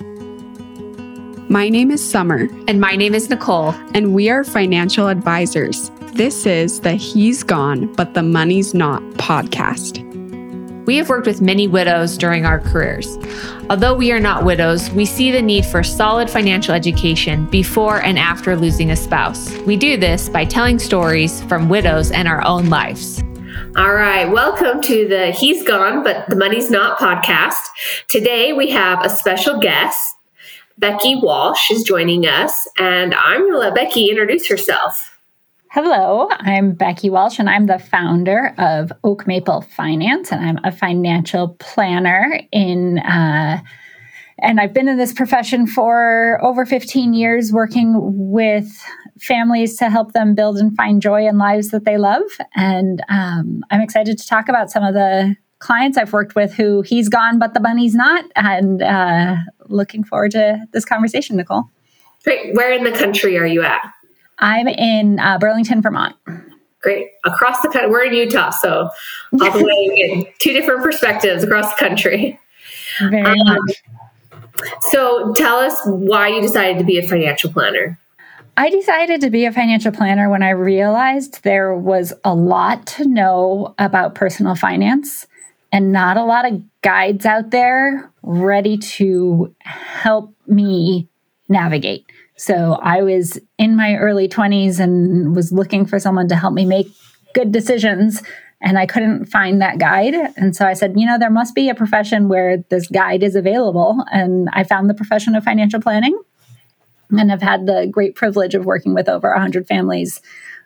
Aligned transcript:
My 0.00 1.68
name 1.68 1.90
is 1.90 2.02
Summer. 2.02 2.48
And 2.66 2.80
my 2.80 2.96
name 2.96 3.14
is 3.14 3.28
Nicole. 3.28 3.74
And 3.94 4.14
we 4.14 4.30
are 4.30 4.42
financial 4.42 5.08
advisors. 5.08 5.90
This 6.14 6.46
is 6.46 6.80
the 6.80 6.94
He's 6.94 7.42
Gone, 7.42 7.92
but 7.94 8.14
the 8.14 8.22
Money's 8.22 8.74
Not 8.74 9.02
podcast. 9.14 10.02
We 10.86 10.96
have 10.96 11.08
worked 11.08 11.26
with 11.26 11.40
many 11.40 11.68
widows 11.68 12.18
during 12.18 12.44
our 12.44 12.58
careers. 12.58 13.18
Although 13.70 13.94
we 13.94 14.10
are 14.12 14.18
not 14.18 14.44
widows, 14.44 14.90
we 14.90 15.04
see 15.04 15.30
the 15.30 15.40
need 15.40 15.64
for 15.64 15.82
solid 15.82 16.28
financial 16.28 16.74
education 16.74 17.46
before 17.46 18.02
and 18.02 18.18
after 18.18 18.56
losing 18.56 18.90
a 18.90 18.96
spouse. 18.96 19.52
We 19.58 19.76
do 19.76 19.96
this 19.96 20.28
by 20.28 20.44
telling 20.44 20.78
stories 20.78 21.42
from 21.44 21.68
widows 21.68 22.10
and 22.10 22.26
our 22.26 22.44
own 22.44 22.68
lives. 22.68 23.22
All 23.74 23.94
right, 23.94 24.30
welcome 24.30 24.82
to 24.82 25.08
the 25.08 25.30
He's 25.30 25.62
Gone, 25.62 26.04
but 26.04 26.28
the 26.28 26.36
Money's 26.36 26.70
Not 26.70 26.98
podcast. 26.98 27.56
Today 28.06 28.52
we 28.52 28.68
have 28.68 29.02
a 29.02 29.08
special 29.08 29.58
guest. 29.60 30.14
Becky 30.76 31.16
Walsh 31.16 31.70
is 31.70 31.82
joining 31.82 32.26
us, 32.26 32.68
and 32.78 33.14
I'm 33.14 33.40
going 33.40 33.52
to 33.52 33.58
let 33.58 33.74
Becky 33.74 34.10
introduce 34.10 34.46
herself. 34.46 35.18
Hello, 35.70 36.28
I'm 36.32 36.72
Becky 36.74 37.08
Walsh, 37.08 37.38
and 37.38 37.48
I'm 37.48 37.64
the 37.64 37.78
founder 37.78 38.54
of 38.58 38.92
Oak 39.04 39.26
Maple 39.26 39.62
Finance, 39.62 40.32
and 40.32 40.44
I'm 40.44 40.58
a 40.64 40.70
financial 40.70 41.56
planner 41.58 42.42
in. 42.52 42.98
Uh, 42.98 43.62
and 44.38 44.60
I've 44.60 44.74
been 44.74 44.88
in 44.88 44.98
this 44.98 45.14
profession 45.14 45.66
for 45.66 46.38
over 46.42 46.66
15 46.66 47.14
years, 47.14 47.52
working 47.52 47.94
with 48.30 48.84
families 49.22 49.76
to 49.76 49.88
help 49.88 50.12
them 50.12 50.34
build 50.34 50.58
and 50.58 50.74
find 50.76 51.00
joy 51.00 51.26
in 51.26 51.38
lives 51.38 51.70
that 51.70 51.84
they 51.84 51.96
love. 51.96 52.22
And 52.54 53.02
um, 53.08 53.64
I'm 53.70 53.80
excited 53.80 54.18
to 54.18 54.26
talk 54.26 54.48
about 54.48 54.70
some 54.70 54.82
of 54.82 54.94
the 54.94 55.36
clients 55.60 55.96
I've 55.96 56.12
worked 56.12 56.34
with 56.34 56.52
who 56.52 56.82
he's 56.82 57.08
gone, 57.08 57.38
but 57.38 57.54
the 57.54 57.60
bunny's 57.60 57.94
not. 57.94 58.24
And 58.34 58.82
uh, 58.82 59.36
looking 59.68 60.02
forward 60.02 60.32
to 60.32 60.66
this 60.72 60.84
conversation, 60.84 61.36
Nicole. 61.36 61.70
Great. 62.24 62.54
Where 62.54 62.72
in 62.72 62.84
the 62.84 62.92
country 62.92 63.38
are 63.38 63.46
you 63.46 63.62
at? 63.62 63.80
I'm 64.38 64.66
in 64.66 65.20
uh, 65.20 65.38
Burlington, 65.38 65.80
Vermont. 65.80 66.16
Great. 66.82 67.08
Across 67.24 67.62
the 67.62 67.68
country, 67.68 67.90
we're 67.90 68.04
in 68.04 68.14
Utah, 68.14 68.50
so 68.50 68.90
all 69.40 69.50
the 69.52 69.64
way 69.64 70.34
two 70.40 70.52
different 70.52 70.82
perspectives 70.82 71.44
across 71.44 71.70
the 71.70 71.76
country. 71.76 72.40
Very 72.98 73.22
um, 73.22 73.36
much. 73.44 73.82
So 74.90 75.32
tell 75.34 75.58
us 75.58 75.80
why 75.86 76.28
you 76.28 76.40
decided 76.40 76.78
to 76.78 76.84
be 76.84 76.98
a 76.98 77.06
financial 77.06 77.52
planner. 77.52 78.00
I 78.56 78.68
decided 78.68 79.22
to 79.22 79.30
be 79.30 79.46
a 79.46 79.52
financial 79.52 79.92
planner 79.92 80.28
when 80.28 80.42
I 80.42 80.50
realized 80.50 81.42
there 81.42 81.74
was 81.74 82.12
a 82.22 82.34
lot 82.34 82.86
to 82.88 83.06
know 83.06 83.74
about 83.78 84.14
personal 84.14 84.54
finance 84.54 85.26
and 85.72 85.90
not 85.90 86.18
a 86.18 86.24
lot 86.24 86.44
of 86.44 86.62
guides 86.82 87.24
out 87.24 87.50
there 87.50 88.10
ready 88.22 88.76
to 88.76 89.54
help 89.60 90.34
me 90.46 91.08
navigate. 91.48 92.04
So 92.36 92.78
I 92.82 93.02
was 93.02 93.38
in 93.56 93.74
my 93.74 93.96
early 93.96 94.28
20s 94.28 94.80
and 94.80 95.34
was 95.34 95.50
looking 95.52 95.86
for 95.86 95.98
someone 95.98 96.28
to 96.28 96.36
help 96.36 96.52
me 96.52 96.66
make 96.66 96.88
good 97.34 97.52
decisions. 97.52 98.22
And 98.60 98.78
I 98.78 98.84
couldn't 98.84 99.26
find 99.26 99.62
that 99.62 99.78
guide. 99.78 100.14
And 100.36 100.54
so 100.54 100.66
I 100.66 100.74
said, 100.74 100.94
you 100.96 101.06
know, 101.06 101.18
there 101.18 101.30
must 101.30 101.54
be 101.54 101.70
a 101.70 101.74
profession 101.74 102.28
where 102.28 102.58
this 102.68 102.86
guide 102.86 103.22
is 103.22 103.34
available. 103.34 104.04
And 104.12 104.48
I 104.52 104.64
found 104.64 104.90
the 104.90 104.94
profession 104.94 105.34
of 105.34 105.42
financial 105.42 105.80
planning 105.80 106.20
and 107.18 107.30
have 107.30 107.42
had 107.42 107.66
the 107.66 107.88
great 107.90 108.14
privilege 108.14 108.54
of 108.54 108.64
working 108.64 108.94
with 108.94 109.08
over 109.08 109.30
100 109.30 109.66
families 109.66 110.20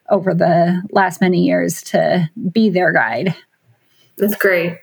over 0.09 0.35
the 0.35 0.83
last 0.91 1.21
many 1.21 1.45
years 1.45 1.83
to 1.83 2.31
be 2.53 2.71
their 2.71 2.93
guide. 2.93 3.35
That's 4.19 4.37
great. 4.37 4.79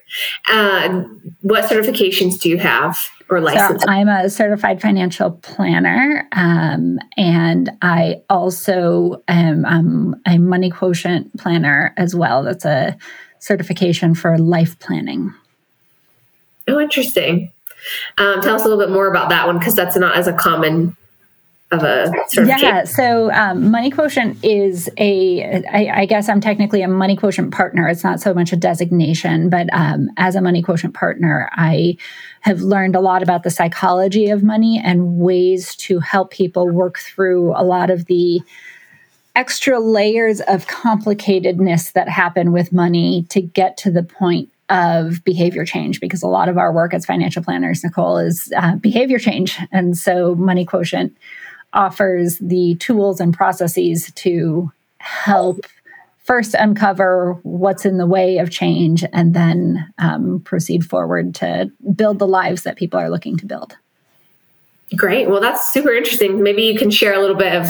Uh, 0.48 1.02
what 1.40 1.64
certifications 1.64 2.40
do 2.40 2.48
you 2.48 2.58
have 2.58 2.96
or 3.28 3.40
license? 3.40 3.82
So 3.82 3.88
I'm 3.88 4.08
a 4.08 4.30
certified 4.30 4.80
financial 4.80 5.32
planner, 5.32 6.28
um, 6.32 7.00
and 7.16 7.70
I 7.82 8.22
also 8.30 9.22
am 9.26 9.64
um, 9.64 10.20
a 10.26 10.38
money 10.38 10.70
quotient 10.70 11.36
planner 11.36 11.92
as 11.96 12.14
well. 12.14 12.44
That's 12.44 12.64
a 12.64 12.96
certification 13.40 14.14
for 14.14 14.38
life 14.38 14.78
planning. 14.78 15.34
Oh, 16.68 16.78
interesting. 16.78 17.50
Um, 18.18 18.40
tell 18.40 18.54
us 18.54 18.64
a 18.64 18.68
little 18.68 18.82
bit 18.82 18.92
more 18.92 19.08
about 19.08 19.30
that 19.30 19.46
one 19.46 19.58
because 19.58 19.74
that's 19.74 19.96
not 19.96 20.16
as 20.16 20.26
a 20.26 20.32
common 20.32 20.96
of 21.74 21.82
a 21.82 22.12
yeah 22.46 22.84
so 22.84 23.30
um, 23.32 23.70
money 23.70 23.90
quotient 23.90 24.42
is 24.44 24.88
a 24.96 25.62
I, 25.66 26.02
I 26.02 26.06
guess 26.06 26.28
i'm 26.28 26.40
technically 26.40 26.82
a 26.82 26.88
money 26.88 27.16
quotient 27.16 27.52
partner. 27.52 27.88
It's 27.88 28.04
not 28.04 28.20
so 28.20 28.32
much 28.32 28.52
a 28.52 28.56
designation 28.56 29.48
but 29.50 29.68
um, 29.72 30.08
as 30.16 30.34
a 30.34 30.40
money 30.40 30.62
quotient 30.62 30.94
partner 30.94 31.48
i 31.52 31.96
have 32.40 32.60
learned 32.60 32.94
a 32.94 33.00
lot 33.00 33.22
about 33.22 33.42
the 33.42 33.50
psychology 33.50 34.30
of 34.30 34.42
money 34.42 34.80
and 34.82 35.18
ways 35.18 35.74
to 35.76 35.98
help 36.00 36.30
people 36.30 36.68
work 36.68 36.98
through 36.98 37.52
a 37.56 37.64
lot 37.64 37.90
of 37.90 38.06
the 38.06 38.40
extra 39.36 39.80
layers 39.80 40.40
of 40.42 40.66
complicatedness 40.66 41.92
that 41.92 42.08
happen 42.08 42.52
with 42.52 42.72
money 42.72 43.24
to 43.30 43.40
get 43.40 43.76
to 43.76 43.90
the 43.90 44.02
point 44.02 44.48
of 44.68 45.22
behavior 45.24 45.64
change 45.64 46.00
because 46.00 46.22
a 46.22 46.28
lot 46.28 46.48
of 46.48 46.56
our 46.56 46.72
work 46.72 46.94
as 46.94 47.04
financial 47.04 47.42
planners 47.42 47.84
nicole 47.84 48.16
is 48.16 48.52
uh, 48.56 48.76
behavior 48.76 49.18
change. 49.18 49.58
And 49.72 49.96
so 49.96 50.34
money 50.34 50.64
quotient 50.64 51.16
offers 51.74 52.38
the 52.38 52.76
tools 52.76 53.20
and 53.20 53.34
processes 53.34 54.10
to 54.16 54.70
help 54.98 55.66
first 56.24 56.54
uncover 56.54 57.34
what's 57.42 57.84
in 57.84 57.98
the 57.98 58.06
way 58.06 58.38
of 58.38 58.50
change 58.50 59.04
and 59.12 59.34
then 59.34 59.92
um, 59.98 60.40
proceed 60.40 60.84
forward 60.84 61.34
to 61.34 61.70
build 61.94 62.18
the 62.18 62.26
lives 62.26 62.62
that 62.62 62.76
people 62.76 62.98
are 62.98 63.10
looking 63.10 63.36
to 63.36 63.46
build. 63.46 63.76
Great. 64.96 65.28
Well, 65.28 65.40
that's 65.40 65.72
super 65.72 65.92
interesting. 65.92 66.42
Maybe 66.42 66.62
you 66.62 66.78
can 66.78 66.90
share 66.90 67.14
a 67.14 67.20
little 67.20 67.36
bit 67.36 67.54
of 67.54 67.68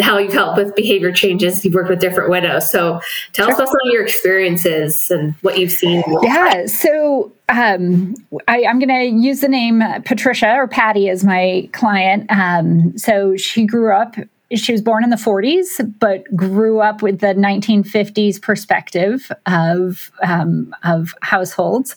how 0.00 0.18
you've 0.18 0.32
helped 0.32 0.56
with 0.56 0.74
behavior 0.74 1.12
changes. 1.12 1.64
You've 1.64 1.74
worked 1.74 1.90
with 1.90 2.00
different 2.00 2.30
widows. 2.30 2.70
So 2.70 3.00
tell 3.32 3.46
sure. 3.46 3.52
us 3.52 3.58
about 3.58 3.68
some 3.68 3.88
of 3.88 3.92
your 3.92 4.04
experiences 4.04 5.10
and 5.10 5.34
what 5.42 5.58
you've 5.58 5.72
seen. 5.72 6.02
Yeah. 6.22 6.66
So 6.66 7.32
um, 7.48 8.14
I, 8.48 8.60
am 8.60 8.78
going 8.78 8.88
to 8.88 9.04
use 9.04 9.40
the 9.40 9.48
name 9.48 9.82
Patricia 10.04 10.54
or 10.54 10.68
Patty 10.68 11.08
as 11.08 11.24
my 11.24 11.68
client. 11.72 12.30
Um, 12.30 12.96
so 12.96 13.36
she 13.36 13.66
grew 13.66 13.92
up, 13.92 14.16
she 14.54 14.72
was 14.72 14.82
born 14.82 15.04
in 15.04 15.10
the 15.10 15.16
40s, 15.16 15.94
but 15.98 16.24
grew 16.36 16.80
up 16.80 17.02
with 17.02 17.20
the 17.20 17.34
1950s 17.34 18.40
perspective 18.40 19.30
of, 19.46 20.10
um, 20.22 20.74
of 20.84 21.14
households. 21.22 21.96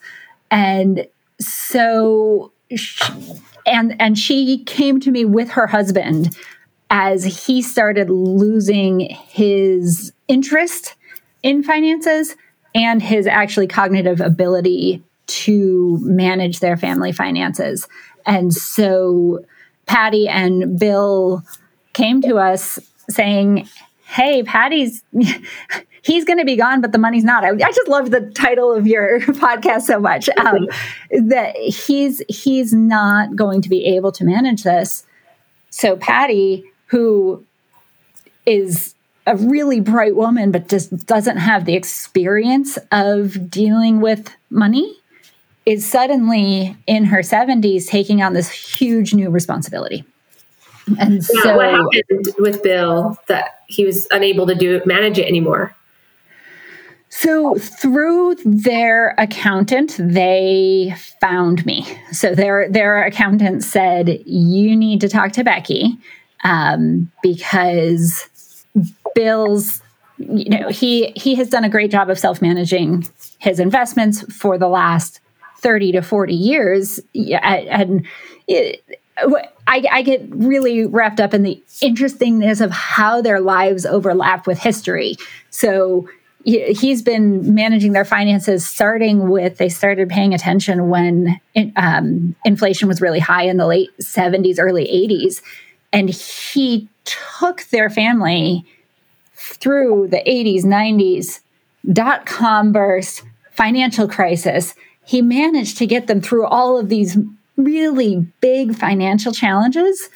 And 0.51 1.07
so, 1.40 2.51
she, 2.75 3.03
and, 3.66 3.95
and 4.00 4.17
she 4.17 4.63
came 4.66 5.00
to 5.01 5.11
me 5.11 5.25
with 5.25 5.50
her 5.51 5.67
husband 5.67 6.35
as 6.96 7.48
he 7.48 7.59
started 7.64 8.12
losing 8.12 9.00
his 9.28 10.14
interest 10.28 10.94
in 11.42 11.64
finances 11.64 12.36
and 12.76 13.02
his 13.02 13.26
actually 13.26 13.66
cognitive 13.66 14.22
ability 14.22 15.02
to 15.26 15.98
manage 16.03 16.59
their 16.59 16.78
family 16.78 17.12
finances. 17.12 17.88
And 18.28 18.53
so 18.53 19.44
Patty 19.88 20.28
and 20.28 20.78
Bill 20.78 21.44
came 21.94 22.22
to 22.22 22.36
us 22.36 22.78
saying, 23.09 23.68
Hey, 24.06 24.44
Patty's. 24.44 25.03
he's 26.03 26.26
going 26.26 26.38
to 26.38 26.46
be 26.46 26.58
gone, 26.58 26.80
but 26.80 26.92
the 26.92 27.00
money's 27.00 27.24
not. 27.24 27.44
I, 27.44 27.50
I, 27.50 27.72
just 27.72 27.88
love 27.88 28.12
the 28.12 28.30
title 28.32 28.72
of 28.72 28.86
your 28.86 29.20
podcast 29.22 29.84
so 29.84 30.00
much. 30.00 30.30
Um, 30.38 30.68
that 31.09 31.56
he's 31.56 32.22
he's 32.30 32.72
not 32.72 33.36
going 33.36 33.62
to 33.64 33.70
be 33.70 33.86
able 33.86 34.12
to 34.12 34.24
manage 34.24 34.62
this. 34.62 35.08
So 35.72 35.96
Patty, 35.96 36.66
who 36.94 37.44
is 38.46 38.94
a 39.26 39.36
really 39.36 39.80
bright 39.80 40.16
woman, 40.16 40.52
but 40.52 40.70
just 40.70 41.08
doesn't 41.08 41.38
have 41.38 41.66
the 41.66 41.74
experience 41.74 42.78
of 42.92 43.50
dealing 43.50 44.00
with 44.00 44.30
money, 44.52 44.96
is 45.66 45.90
suddenly 45.90 46.78
in 46.86 47.06
her 47.06 47.22
70s 47.22 47.88
taking 47.88 48.22
on 48.22 48.34
this 48.34 48.52
huge 48.52 49.16
new 49.16 49.32
responsibility. 49.32 50.06
And 51.00 51.14
yeah, 51.16 51.41
so 51.41 51.56
what 51.56 51.72
happened 51.72 52.28
with 52.38 52.62
Bill 52.62 53.17
that 53.28 53.62
he 53.67 53.85
was 53.85 54.08
unable 54.12 54.46
to 54.46 54.53
do 54.53 54.79
manage 54.85 55.17
it 55.17 55.26
anymore? 55.26 55.76
So 57.09 57.56
through 57.56 58.35
their 58.46 59.16
accountant, 59.17 59.96
they 60.00 60.94
found 61.20 61.66
me. 61.66 61.88
So 62.12 62.35
their 62.35 62.70
their 62.70 63.03
accountant 63.03 63.64
said, 63.64 64.22
"You 64.26 64.76
need 64.76 65.02
to 65.02 65.09
talk 65.09 65.32
to 65.34 65.44
Becky 65.44 65.97
um, 66.43 67.11
because 67.22 68.28
Bill's 69.16 69.81
you 70.17 70.57
know 70.57 70.69
he 70.69 71.11
he 71.16 71.35
has 71.35 71.49
done 71.49 71.63
a 71.63 71.69
great 71.69 71.91
job 71.91 72.09
of 72.09 72.19
self 72.19 72.41
managing 72.41 73.07
his 73.40 73.59
investments 73.59 74.22
for 74.34 74.57
the 74.57 74.67
last 74.67 75.19
30 75.63 75.93
to 75.93 76.01
40 76.01 76.34
years. 76.34 76.99
And 77.16 78.05
it, 78.47 78.84
I, 79.17 79.85
I, 79.91 80.01
get 80.01 80.22
really 80.29 80.85
wrapped 80.85 81.19
up 81.19 81.34
in 81.34 81.43
the 81.43 81.63
interestingness 81.81 82.61
of 82.61 82.72
how 82.72 83.22
their 83.22 83.40
lives 83.40 83.85
overlap 83.85 84.45
with 84.45 84.59
history. 84.59 85.16
So 85.51 86.09
he's 86.43 87.01
been 87.01 87.53
managing 87.53 87.93
their 87.93 88.03
finances 88.03 88.67
starting 88.67 89.29
with 89.29 89.57
they 89.57 89.69
started 89.69 90.09
paying 90.09 90.34
attention 90.34 90.90
when 90.90 91.40
um, 91.78 92.35
inflation 92.43 92.87
was 92.87 92.99
really 92.99 93.19
high 93.19 93.43
in 93.43 93.57
the 93.57 93.67
late 93.67 93.90
70s 94.01 94.57
early 94.59 94.85
80s 94.85 95.41
and 95.93 96.09
he 96.09 96.90
took 97.05 97.63
their 97.66 97.90
family 97.90 98.66
through 99.35 100.07
the 100.07 100.23
80s 100.28 100.63
90s 100.63 101.40
dot 101.91 102.25
com 102.25 102.72
burst 102.72 103.23
financial 103.51 104.07
crisis. 104.07 104.73
He 105.05 105.22
managed 105.22 105.78
to 105.78 105.85
get 105.85 106.07
them 106.07 106.22
through 106.22 106.45
all 106.45 106.78
of 106.78 106.90
these 106.90 107.17
really 107.55 108.25
big 108.41 108.75
financial 108.75 109.31
challenges. 109.31 110.09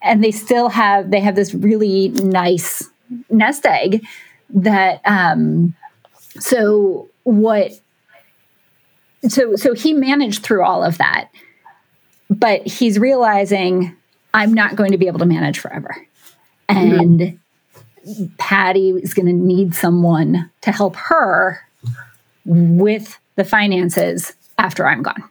And 0.00 0.24
they 0.24 0.30
still 0.30 0.70
have 0.70 1.10
they 1.10 1.20
have 1.20 1.34
this 1.34 1.52
really 1.52 2.08
nice 2.08 2.88
nest 3.28 3.66
egg 3.66 4.04
that 4.50 5.00
um 5.04 5.74
so 6.38 7.08
what 7.24 7.72
so 9.28 9.56
so 9.56 9.74
he 9.74 9.92
managed 9.92 10.44
through 10.44 10.64
all 10.64 10.84
of 10.84 10.98
that. 10.98 11.30
But 12.30 12.66
he's 12.66 12.98
realizing 12.98 13.96
i'm 14.36 14.54
not 14.54 14.76
going 14.76 14.92
to 14.92 14.98
be 14.98 15.06
able 15.06 15.18
to 15.18 15.26
manage 15.26 15.58
forever 15.58 15.96
and 16.68 17.20
mm-hmm. 17.20 18.26
patty 18.38 18.90
is 18.90 19.14
going 19.14 19.26
to 19.26 19.32
need 19.32 19.74
someone 19.74 20.50
to 20.60 20.70
help 20.70 20.94
her 20.96 21.60
with 22.44 23.18
the 23.34 23.44
finances 23.44 24.34
after 24.58 24.86
i'm 24.86 25.02
gone 25.02 25.24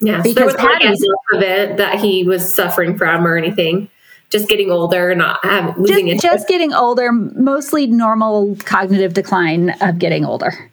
yeah 0.00 0.22
because 0.22 0.52
so 0.52 0.58
patty's 0.58 1.04
event 1.32 1.76
that 1.76 2.00
he 2.00 2.24
was 2.24 2.54
suffering 2.54 2.96
from 2.96 3.26
or 3.26 3.36
anything 3.36 3.90
just 4.34 4.48
getting 4.48 4.70
older, 4.70 5.14
not 5.14 5.38
have, 5.44 5.78
losing 5.78 6.08
just, 6.08 6.22
just 6.22 6.48
getting 6.48 6.72
older, 6.72 7.12
mostly 7.12 7.86
normal 7.86 8.56
cognitive 8.64 9.14
decline 9.14 9.70
of 9.80 10.00
getting 10.00 10.24
older. 10.24 10.72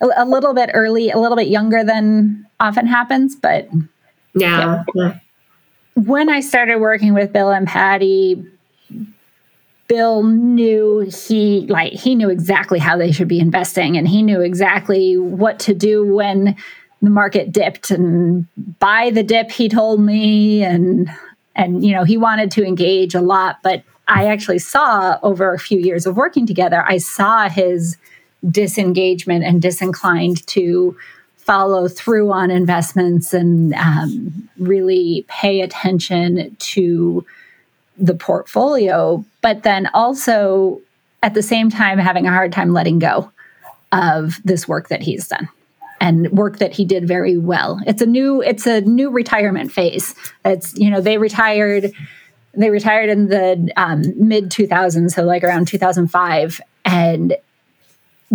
A, 0.00 0.08
a, 0.16 0.24
little 0.24 0.54
bit 0.54 0.70
early, 0.72 1.10
a 1.10 1.18
little 1.18 1.36
bit 1.36 1.48
younger 1.48 1.84
than 1.84 2.46
often 2.58 2.86
happens, 2.86 3.36
but 3.36 3.68
yeah. 4.34 4.84
yeah. 4.94 5.18
When 5.94 6.28
I 6.28 6.40
started 6.40 6.78
working 6.78 7.14
with 7.14 7.32
Bill 7.32 7.50
and 7.50 7.66
Patty, 7.66 8.44
Bill 9.86 10.22
knew 10.22 11.00
he 11.00 11.66
like 11.68 11.92
he 11.92 12.14
knew 12.14 12.30
exactly 12.30 12.78
how 12.78 12.96
they 12.96 13.12
should 13.12 13.28
be 13.28 13.38
investing 13.38 13.96
and 13.96 14.08
he 14.08 14.22
knew 14.22 14.40
exactly 14.40 15.16
what 15.16 15.58
to 15.60 15.74
do 15.74 16.04
when 16.14 16.56
the 17.02 17.10
market 17.10 17.52
dipped. 17.52 17.90
And 17.90 18.46
buy 18.78 19.10
the 19.10 19.22
dip 19.22 19.50
he 19.50 19.68
told 19.68 20.00
me 20.00 20.64
and 20.64 21.10
and 21.54 21.84
you 21.84 21.94
know 21.94 22.04
he 22.04 22.16
wanted 22.16 22.50
to 22.52 22.64
engage 22.64 23.14
a 23.14 23.20
lot. 23.20 23.58
But 23.62 23.84
i 24.06 24.26
actually 24.26 24.58
saw 24.58 25.18
over 25.22 25.54
a 25.54 25.58
few 25.58 25.78
years 25.78 26.04
of 26.04 26.14
working 26.14 26.46
together 26.46 26.84
i 26.86 26.98
saw 26.98 27.48
his 27.48 27.96
disengagement 28.50 29.44
and 29.44 29.62
disinclined 29.62 30.46
to 30.46 30.96
follow 31.44 31.88
through 31.88 32.32
on 32.32 32.50
investments 32.50 33.34
and 33.34 33.74
um, 33.74 34.48
really 34.58 35.24
pay 35.28 35.60
attention 35.60 36.56
to 36.58 37.24
the 37.96 38.14
portfolio 38.14 39.24
but 39.40 39.62
then 39.62 39.88
also 39.94 40.80
at 41.22 41.34
the 41.34 41.42
same 41.42 41.70
time 41.70 41.98
having 41.98 42.26
a 42.26 42.30
hard 42.30 42.52
time 42.52 42.72
letting 42.72 42.98
go 42.98 43.30
of 43.92 44.40
this 44.44 44.66
work 44.66 44.88
that 44.88 45.02
he's 45.02 45.28
done 45.28 45.48
and 46.00 46.30
work 46.32 46.58
that 46.58 46.72
he 46.72 46.84
did 46.84 47.08
very 47.08 47.38
well. 47.38 47.80
It's 47.86 48.02
a 48.02 48.06
new 48.06 48.42
it's 48.42 48.66
a 48.66 48.82
new 48.82 49.10
retirement 49.10 49.72
phase. 49.72 50.14
It's 50.44 50.76
you 50.76 50.90
know 50.90 51.00
they 51.00 51.16
retired 51.18 51.92
they 52.52 52.70
retired 52.70 53.08
in 53.08 53.28
the 53.28 53.72
um, 53.76 54.02
mid 54.16 54.50
2000s, 54.50 55.10
so 55.12 55.24
like 55.24 55.42
around 55.42 55.66
2005, 55.66 56.60
and 56.84 57.36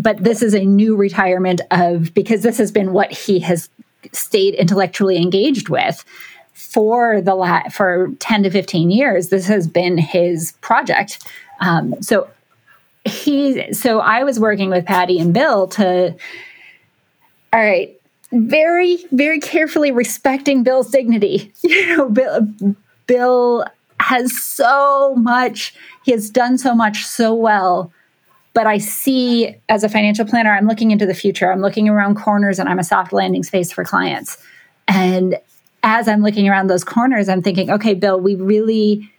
but 0.02 0.24
this 0.24 0.42
is 0.42 0.54
a 0.54 0.66
new 0.66 0.96
retirement 0.96 1.62
of 1.72 2.14
because 2.14 2.42
this 2.42 2.58
has 2.58 2.72
been 2.72 2.94
what 2.94 3.12
he 3.12 3.40
has 3.40 3.70
stayed 4.12 4.56
intellectually 4.56 5.18
engaged 5.18 5.70
with 5.70 6.06
for 6.54 7.22
the 7.22 7.36
la- 7.36 7.70
for 7.70 8.12
10 8.20 8.44
to 8.44 8.50
15 8.50 8.92
years. 8.92 9.30
This 9.30 9.48
has 9.48 9.68
been 9.68 9.98
his 9.98 10.54
project. 10.62 11.20
Um, 11.60 12.02
so 12.02 12.30
he 13.06 13.74
so 13.74 14.00
I 14.00 14.24
was 14.24 14.40
working 14.40 14.70
with 14.70 14.86
Patty 14.86 15.20
and 15.20 15.34
Bill 15.34 15.68
to 15.68 16.16
all 17.52 17.60
right. 17.60 17.96
Very, 18.32 19.04
very 19.12 19.40
carefully 19.40 19.92
respecting 19.92 20.64
Bill's 20.64 20.92
dignity. 20.92 21.52
You 21.64 21.98
know, 21.98 22.10
Bill, 22.10 22.48
Bill 23.08 23.66
has 24.00 24.38
so 24.38 25.16
much, 25.16 25.74
he 26.06 26.12
has 26.12 26.30
done 26.30 26.58
so 26.58 26.76
much 26.76 27.06
so 27.06 27.34
well. 27.34 27.92
But 28.54 28.68
I 28.68 28.78
see 28.78 29.56
as 29.70 29.84
a 29.84 29.90
financial 29.90 30.26
planner, 30.26 30.52
I'm 30.52 30.68
looking 30.68 30.92
into 30.92 31.06
the 31.06 31.14
future. 31.14 31.52
I'm 31.52 31.62
looking 31.62 31.88
around 31.88 32.16
corners 32.16 32.60
and 32.60 32.68
I'm 32.68 32.80
a 32.80 32.84
soft 32.84 33.14
landing 33.14 33.44
space 33.44 33.72
for 33.72 33.84
clients. 33.84 34.38
And 34.88 35.38
as 35.84 36.08
I'm 36.08 36.22
looking 36.22 36.50
around 36.50 36.68
those 36.68 36.84
corners, 36.84 37.30
I'm 37.30 37.42
thinking, 37.42 37.70
okay, 37.70 37.94
Bill, 37.94 38.20
we 38.20 38.36
really 38.36 39.10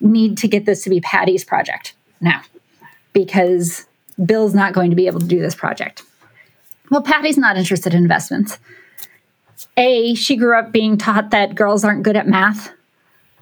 need 0.00 0.38
to 0.38 0.48
get 0.48 0.64
this 0.64 0.82
to 0.84 0.90
be 0.90 1.00
Patty's 1.00 1.44
project 1.44 1.94
now 2.20 2.40
because 3.12 3.86
Bill's 4.24 4.54
not 4.54 4.72
going 4.72 4.90
to 4.90 4.96
be 4.96 5.06
able 5.06 5.20
to 5.20 5.26
do 5.26 5.40
this 5.40 5.54
project. 5.54 6.02
Well, 6.90 7.02
Patty's 7.02 7.38
not 7.38 7.56
interested 7.56 7.94
in 7.94 8.02
investments. 8.02 8.58
A, 9.76 10.14
she 10.14 10.36
grew 10.36 10.58
up 10.58 10.72
being 10.72 10.96
taught 10.96 11.30
that 11.30 11.54
girls 11.54 11.84
aren't 11.84 12.02
good 12.02 12.16
at 12.16 12.26
math. 12.26 12.72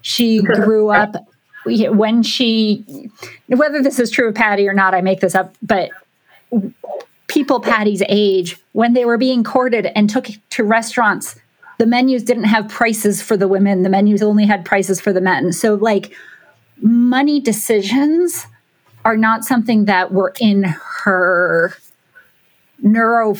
She 0.01 0.41
grew 0.43 0.89
up 0.89 1.15
when 1.67 2.23
she, 2.23 3.11
whether 3.47 3.81
this 3.81 3.99
is 3.99 4.11
true 4.11 4.29
of 4.29 4.35
Patty 4.35 4.67
or 4.67 4.73
not, 4.73 4.93
I 4.93 5.01
make 5.01 5.19
this 5.19 5.35
up, 5.35 5.55
but 5.61 5.89
people 7.27 7.59
Patty's 7.59 8.03
age, 8.07 8.57
when 8.71 8.93
they 8.93 9.05
were 9.05 9.17
being 9.17 9.43
courted 9.43 9.87
and 9.95 10.09
took 10.09 10.27
to 10.51 10.63
restaurants, 10.63 11.39
the 11.77 11.85
menus 11.85 12.23
didn't 12.23 12.45
have 12.45 12.69
prices 12.69 13.21
for 13.21 13.37
the 13.37 13.47
women, 13.47 13.83
the 13.83 13.89
menus 13.89 14.23
only 14.23 14.45
had 14.45 14.65
prices 14.65 14.99
for 14.99 15.13
the 15.13 15.21
men. 15.21 15.53
So, 15.53 15.75
like, 15.75 16.15
money 16.81 17.39
decisions 17.39 18.47
are 19.05 19.17
not 19.17 19.45
something 19.45 19.85
that 19.85 20.11
were 20.11 20.33
in 20.39 20.63
her 20.63 21.73
neuro 22.79 23.35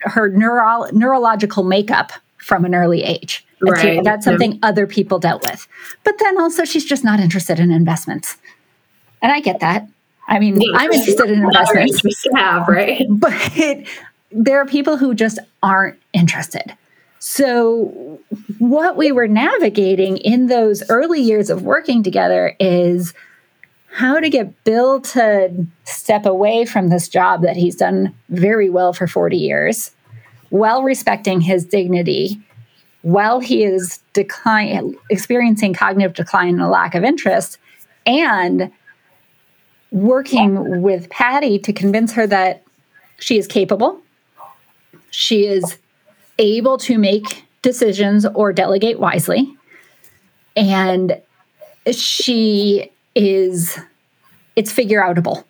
her 0.00 0.28
neuro, 0.28 0.86
neurological 0.92 1.64
makeup 1.64 2.12
from 2.38 2.64
an 2.64 2.74
early 2.74 3.02
age. 3.02 3.46
Right. 3.72 4.04
That's 4.04 4.24
something 4.24 4.52
yeah. 4.52 4.58
other 4.62 4.86
people 4.86 5.18
dealt 5.18 5.42
with. 5.42 5.66
But 6.04 6.18
then 6.18 6.40
also 6.40 6.64
she's 6.64 6.84
just 6.84 7.04
not 7.04 7.20
interested 7.20 7.58
in 7.58 7.70
investments. 7.70 8.36
And 9.22 9.32
I 9.32 9.40
get 9.40 9.60
that. 9.60 9.88
I 10.26 10.38
mean, 10.38 10.60
yeah, 10.60 10.68
I'm 10.74 10.92
interested 10.92 11.30
in 11.30 11.44
investments. 11.44 12.02
Have, 12.34 12.68
right? 12.68 13.06
But 13.10 13.86
there 14.30 14.60
are 14.60 14.66
people 14.66 14.96
who 14.96 15.14
just 15.14 15.38
aren't 15.62 15.98
interested. 16.12 16.76
So, 17.18 18.20
what 18.58 18.96
we 18.98 19.10
were 19.12 19.28
navigating 19.28 20.18
in 20.18 20.48
those 20.48 20.82
early 20.90 21.22
years 21.22 21.48
of 21.48 21.62
working 21.62 22.02
together 22.02 22.54
is 22.60 23.14
how 23.94 24.20
to 24.20 24.28
get 24.28 24.64
Bill 24.64 25.00
to 25.00 25.66
step 25.84 26.26
away 26.26 26.66
from 26.66 26.88
this 26.88 27.08
job 27.08 27.42
that 27.42 27.56
he's 27.56 27.76
done 27.76 28.14
very 28.28 28.68
well 28.68 28.92
for 28.92 29.06
40 29.06 29.36
years, 29.36 29.92
while 30.50 30.82
respecting 30.82 31.40
his 31.40 31.64
dignity, 31.64 32.42
while 33.04 33.38
he 33.38 33.62
is 33.62 34.00
decline, 34.14 34.96
experiencing 35.10 35.74
cognitive 35.74 36.14
decline 36.14 36.54
and 36.54 36.62
a 36.62 36.68
lack 36.68 36.94
of 36.94 37.04
interest, 37.04 37.58
and 38.06 38.72
working 39.90 40.80
with 40.80 41.10
Patty 41.10 41.58
to 41.58 41.72
convince 41.72 42.14
her 42.14 42.26
that 42.26 42.62
she 43.18 43.36
is 43.36 43.46
capable, 43.46 44.00
she 45.10 45.46
is 45.46 45.76
able 46.38 46.78
to 46.78 46.96
make 46.96 47.44
decisions 47.60 48.24
or 48.34 48.54
delegate 48.54 48.98
wisely, 48.98 49.54
and 50.56 51.20
she 51.92 52.90
is 53.14 53.78
it's 54.56 54.72
figure 54.72 55.02
outable. 55.02 55.44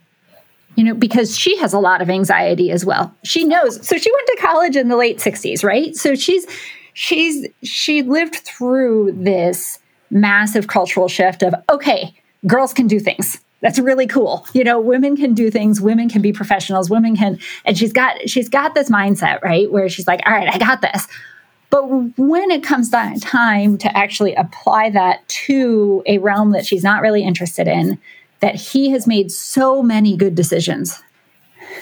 You 0.75 0.83
know 0.83 0.95
because 0.95 1.39
she 1.39 1.57
has 1.59 1.73
a 1.73 1.79
lot 1.79 2.03
of 2.03 2.11
anxiety 2.11 2.73
as 2.73 2.85
well. 2.85 3.15
She 3.23 3.45
knows 3.45 3.77
so 3.87 3.97
she 3.97 4.11
went 4.11 4.27
to 4.27 4.39
college 4.41 4.75
in 4.75 4.89
the 4.89 4.97
late 4.97 5.19
60s 5.19 5.63
right? 5.63 5.95
So 5.95 6.17
she's 6.17 6.47
she's 6.95 7.47
she 7.63 8.03
lived 8.03 8.37
through 8.37 9.13
this 9.13 9.79
massive 10.11 10.67
cultural 10.69 11.09
shift 11.09 11.43
of 11.43 11.55
okay 11.71 12.15
girls 12.47 12.73
can 12.73 12.87
do 12.87 12.99
things. 12.99 13.41
That's 13.61 13.79
really 13.79 14.07
cool. 14.07 14.47
You 14.55 14.65
know 14.65 14.81
women 14.81 15.17
can 15.17 15.35
do 15.35 15.51
things. 15.51 15.81
Women 15.81 16.09
can 16.09 16.23
be 16.23 16.33
professionals. 16.33 16.89
Women 16.89 17.17
can 17.17 17.39
and 17.67 17.77
she's 17.77 17.93
got 17.93 18.29
she's 18.29 18.49
got 18.49 18.75
this 18.75 18.89
mindset 18.91 19.43
right 19.43 19.71
where 19.71 19.89
she's 19.89 20.07
like 20.07 20.23
all 20.25 20.33
right 20.33 20.49
i 20.49 20.57
got 20.57 20.81
this. 20.81 21.07
But 21.71 21.87
when 22.17 22.53
it 22.53 22.63
comes 22.63 22.89
time 22.89 23.79
to 23.79 23.97
actually 23.97 24.35
apply 24.37 24.91
that 24.91 25.27
to 25.29 26.05
a 26.07 26.19
realm 26.19 26.53
that 26.53 26.65
she's 26.65 26.85
not 26.85 27.03
really 27.03 27.25
interested 27.25 27.67
in, 27.67 27.99
that 28.39 28.55
he 28.55 28.91
has 28.91 29.09
made 29.09 29.33
so 29.33 29.83
many 29.83 30.17
good 30.17 30.37
decisions. 30.37 31.03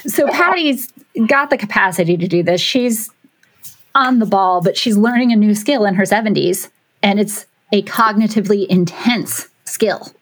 So 0.06 0.26
Patty's 0.28 0.90
got 1.26 1.50
the 1.50 1.58
capacity 1.58 2.16
to 2.16 2.26
do 2.26 2.42
this. 2.42 2.60
She's 2.60 3.10
on 3.94 4.18
the 4.18 4.26
ball, 4.26 4.60
but 4.60 4.76
she's 4.76 4.96
learning 4.96 5.32
a 5.32 5.36
new 5.36 5.54
skill 5.54 5.84
in 5.84 5.94
her 5.94 6.04
70s. 6.04 6.70
And 7.02 7.18
it's 7.20 7.46
a 7.72 7.82
cognitively 7.82 8.66
intense 8.66 9.48
skill 9.64 10.12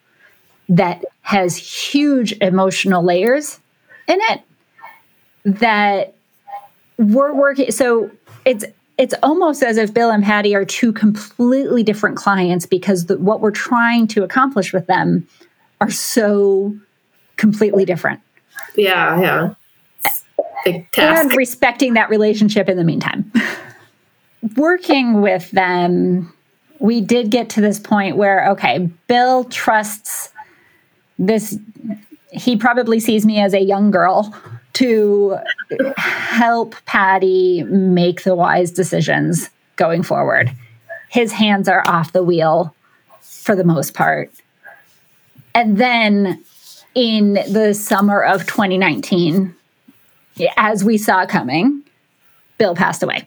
that 0.68 1.04
has 1.22 1.56
huge 1.56 2.32
emotional 2.40 3.02
layers 3.02 3.58
in 4.06 4.18
it 4.22 4.42
that 5.44 6.14
we're 6.98 7.34
working 7.34 7.70
so 7.70 8.10
it's 8.44 8.64
it's 8.98 9.14
almost 9.22 9.62
as 9.62 9.78
if 9.78 9.94
Bill 9.94 10.10
and 10.10 10.22
Patty 10.22 10.54
are 10.54 10.66
two 10.66 10.92
completely 10.92 11.82
different 11.82 12.18
clients 12.18 12.66
because 12.66 13.06
the, 13.06 13.16
what 13.16 13.40
we're 13.40 13.50
trying 13.50 14.06
to 14.08 14.22
accomplish 14.22 14.74
with 14.74 14.86
them 14.86 15.26
are 15.80 15.90
so 15.90 16.76
completely 17.36 17.86
different. 17.86 18.20
Yeah, 18.76 19.54
yeah. 20.66 20.84
And 20.98 21.34
respecting 21.34 21.94
that 21.94 22.10
relationship 22.10 22.68
in 22.68 22.76
the 22.76 22.84
meantime. 22.84 23.32
Working 24.56 25.20
with 25.20 25.50
them, 25.50 26.32
we 26.78 27.00
did 27.00 27.30
get 27.30 27.50
to 27.50 27.60
this 27.60 27.78
point 27.78 28.16
where, 28.16 28.50
okay, 28.50 28.90
Bill 29.06 29.44
trusts 29.44 30.30
this, 31.18 31.58
he 32.32 32.56
probably 32.56 32.98
sees 33.00 33.26
me 33.26 33.40
as 33.40 33.52
a 33.52 33.60
young 33.60 33.90
girl 33.90 34.34
to 34.74 35.38
help 35.96 36.74
Patty 36.86 37.62
make 37.64 38.24
the 38.24 38.34
wise 38.34 38.70
decisions 38.70 39.50
going 39.76 40.02
forward. 40.02 40.50
His 41.10 41.32
hands 41.32 41.68
are 41.68 41.82
off 41.86 42.12
the 42.12 42.22
wheel 42.22 42.74
for 43.20 43.54
the 43.54 43.64
most 43.64 43.94
part. 43.94 44.30
And 45.54 45.76
then 45.76 46.42
in 46.94 47.34
the 47.34 47.74
summer 47.74 48.22
of 48.22 48.46
2019, 48.46 49.54
as 50.56 50.84
we 50.84 50.96
saw 50.96 51.26
coming, 51.26 51.82
Bill 52.60 52.74
passed 52.74 53.02
away. 53.02 53.26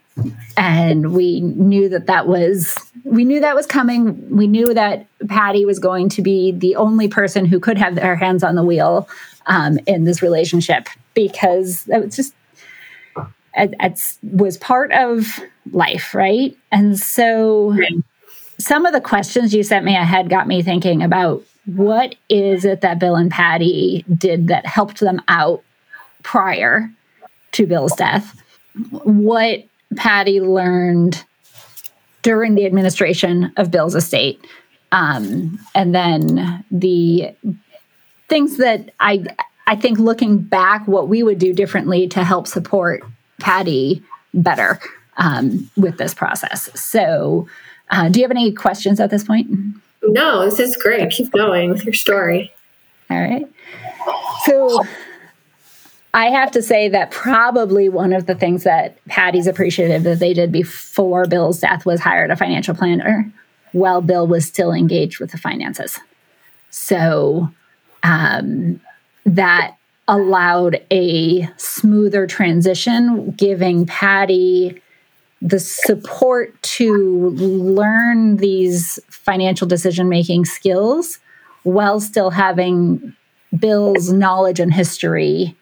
And 0.57 1.11
we 1.11 1.41
knew 1.41 1.89
that 1.89 2.05
that 2.05 2.27
was 2.27 2.77
we 3.03 3.25
knew 3.25 3.39
that 3.39 3.55
was 3.55 3.65
coming. 3.65 4.29
We 4.29 4.45
knew 4.45 4.75
that 4.75 5.07
Patty 5.27 5.65
was 5.65 5.79
going 5.79 6.09
to 6.09 6.21
be 6.21 6.51
the 6.51 6.75
only 6.75 7.07
person 7.07 7.45
who 7.45 7.59
could 7.59 7.79
have 7.79 7.97
her 7.97 8.15
hands 8.15 8.43
on 8.43 8.53
the 8.53 8.63
wheel 8.63 9.09
um, 9.47 9.79
in 9.87 10.03
this 10.03 10.21
relationship 10.21 10.87
because 11.15 11.89
it 11.89 12.05
was 12.05 12.15
just 12.15 12.35
it, 13.55 13.73
it 13.79 14.17
was 14.21 14.57
part 14.59 14.91
of 14.91 15.39
life, 15.71 16.13
right? 16.13 16.55
And 16.71 16.99
so 16.99 17.75
some 18.59 18.85
of 18.85 18.93
the 18.93 19.01
questions 19.01 19.51
you 19.51 19.63
sent 19.63 19.83
me 19.83 19.95
ahead 19.95 20.29
got 20.29 20.47
me 20.47 20.61
thinking 20.61 21.01
about 21.01 21.41
what 21.65 22.13
is 22.29 22.65
it 22.65 22.81
that 22.81 22.99
Bill 22.99 23.15
and 23.15 23.31
Patty 23.31 24.05
did 24.15 24.49
that 24.49 24.67
helped 24.67 24.99
them 24.99 25.23
out 25.27 25.63
prior 26.21 26.91
to 27.53 27.65
Bill's 27.65 27.95
death? 27.95 28.42
What 28.89 29.63
Patty 29.95 30.39
learned 30.39 31.23
during 32.21 32.55
the 32.55 32.65
administration 32.65 33.51
of 33.57 33.69
Bill's 33.69 33.95
estate, 33.95 34.43
um, 34.91 35.59
and 35.75 35.93
then 35.93 36.65
the 36.71 37.35
things 38.29 38.57
that 38.57 38.91
I 38.99 39.25
I 39.67 39.75
think 39.75 39.99
looking 39.99 40.39
back, 40.39 40.87
what 40.87 41.07
we 41.07 41.23
would 41.23 41.39
do 41.39 41.53
differently 41.53 42.07
to 42.09 42.23
help 42.23 42.47
support 42.47 43.03
Patty 43.39 44.03
better 44.33 44.79
um, 45.17 45.69
with 45.77 45.97
this 45.97 46.13
process. 46.13 46.69
So, 46.79 47.47
uh, 47.91 48.09
do 48.09 48.19
you 48.19 48.23
have 48.23 48.31
any 48.31 48.51
questions 48.51 48.99
at 48.99 49.09
this 49.09 49.23
point? 49.23 49.47
No, 50.01 50.43
this 50.43 50.59
is 50.59 50.75
great. 50.75 51.11
Keep 51.11 51.31
going 51.31 51.69
with 51.69 51.85
your 51.85 51.93
story. 51.93 52.51
All 53.09 53.19
right. 53.19 53.47
So, 54.45 54.83
I 56.13 56.27
have 56.27 56.51
to 56.51 56.61
say 56.61 56.89
that 56.89 57.09
probably 57.09 57.89
one 57.89 58.13
of 58.13 58.27
the 58.27 58.35
things 58.35 58.63
that 58.63 59.03
Patty's 59.07 59.47
appreciative 59.47 60.03
that 60.03 60.19
they 60.19 60.33
did 60.33 60.51
before 60.51 61.25
Bill's 61.25 61.59
death 61.59 61.85
was 61.85 61.99
hired 61.99 62.29
a 62.29 62.35
financial 62.35 62.75
planner 62.75 63.31
while 63.71 64.01
Bill 64.01 64.27
was 64.27 64.45
still 64.45 64.71
engaged 64.71 65.19
with 65.19 65.31
the 65.31 65.39
finances. 65.39 65.99
So, 66.69 67.49
um, 68.03 68.79
that 69.25 69.77
allowed 70.07 70.85
a 70.91 71.49
smoother 71.57 72.27
transition, 72.27 73.31
giving 73.31 73.85
Patty 73.85 74.81
the 75.41 75.59
support 75.59 76.61
to 76.61 77.29
learn 77.29 78.37
these 78.37 78.99
financial 79.09 79.67
decision 79.67 80.09
making 80.09 80.45
skills 80.45 81.19
while 81.63 81.99
still 81.99 82.29
having 82.29 83.15
Bill's 83.57 84.11
knowledge 84.11 84.59
and 84.59 84.73
history 84.73 85.55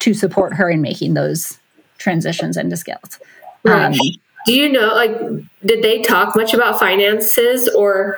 to 0.00 0.14
support 0.14 0.54
her 0.54 0.70
in 0.70 0.80
making 0.80 1.14
those 1.14 1.58
transitions 1.98 2.56
into 2.56 2.76
skills. 2.76 3.18
Right. 3.64 3.86
Um, 3.86 3.98
Do 4.46 4.54
you 4.54 4.70
know, 4.70 4.94
like, 4.94 5.18
did 5.64 5.82
they 5.82 6.02
talk 6.02 6.36
much 6.36 6.54
about 6.54 6.78
finances 6.78 7.68
or 7.68 8.16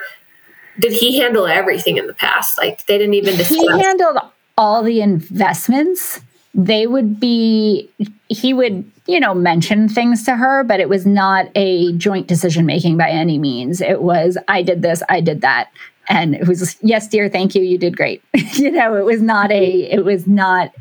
did 0.78 0.92
he 0.92 1.18
handle 1.18 1.46
everything 1.46 1.96
in 1.96 2.06
the 2.06 2.14
past? 2.14 2.58
Like, 2.58 2.86
they 2.86 2.98
didn't 2.98 3.14
even 3.14 3.36
discuss. 3.36 3.56
He 3.56 3.82
handled 3.82 4.18
all 4.56 4.82
the 4.82 5.00
investments, 5.00 6.20
they 6.54 6.86
would 6.86 7.20
be, 7.20 7.88
he 8.28 8.52
would, 8.52 8.90
you 9.06 9.20
know, 9.20 9.34
mention 9.34 9.88
things 9.88 10.24
to 10.24 10.36
her, 10.36 10.64
but 10.64 10.80
it 10.80 10.88
was 10.88 11.06
not 11.06 11.46
a 11.54 11.92
joint 11.92 12.26
decision 12.26 12.66
making 12.66 12.96
by 12.96 13.08
any 13.08 13.38
means. 13.38 13.80
It 13.80 14.02
was, 14.02 14.36
I 14.48 14.62
did 14.62 14.82
this, 14.82 15.02
I 15.08 15.20
did 15.20 15.40
that. 15.42 15.70
And 16.08 16.34
it 16.34 16.48
was, 16.48 16.76
yes, 16.82 17.08
dear, 17.08 17.28
thank 17.28 17.54
you, 17.54 17.62
you 17.62 17.78
did 17.78 17.96
great. 17.96 18.22
you 18.54 18.70
know, 18.70 18.96
it 18.96 19.04
was 19.04 19.22
not 19.22 19.52
a, 19.52 19.90
it 19.90 20.04
was 20.04 20.26
not 20.26 20.72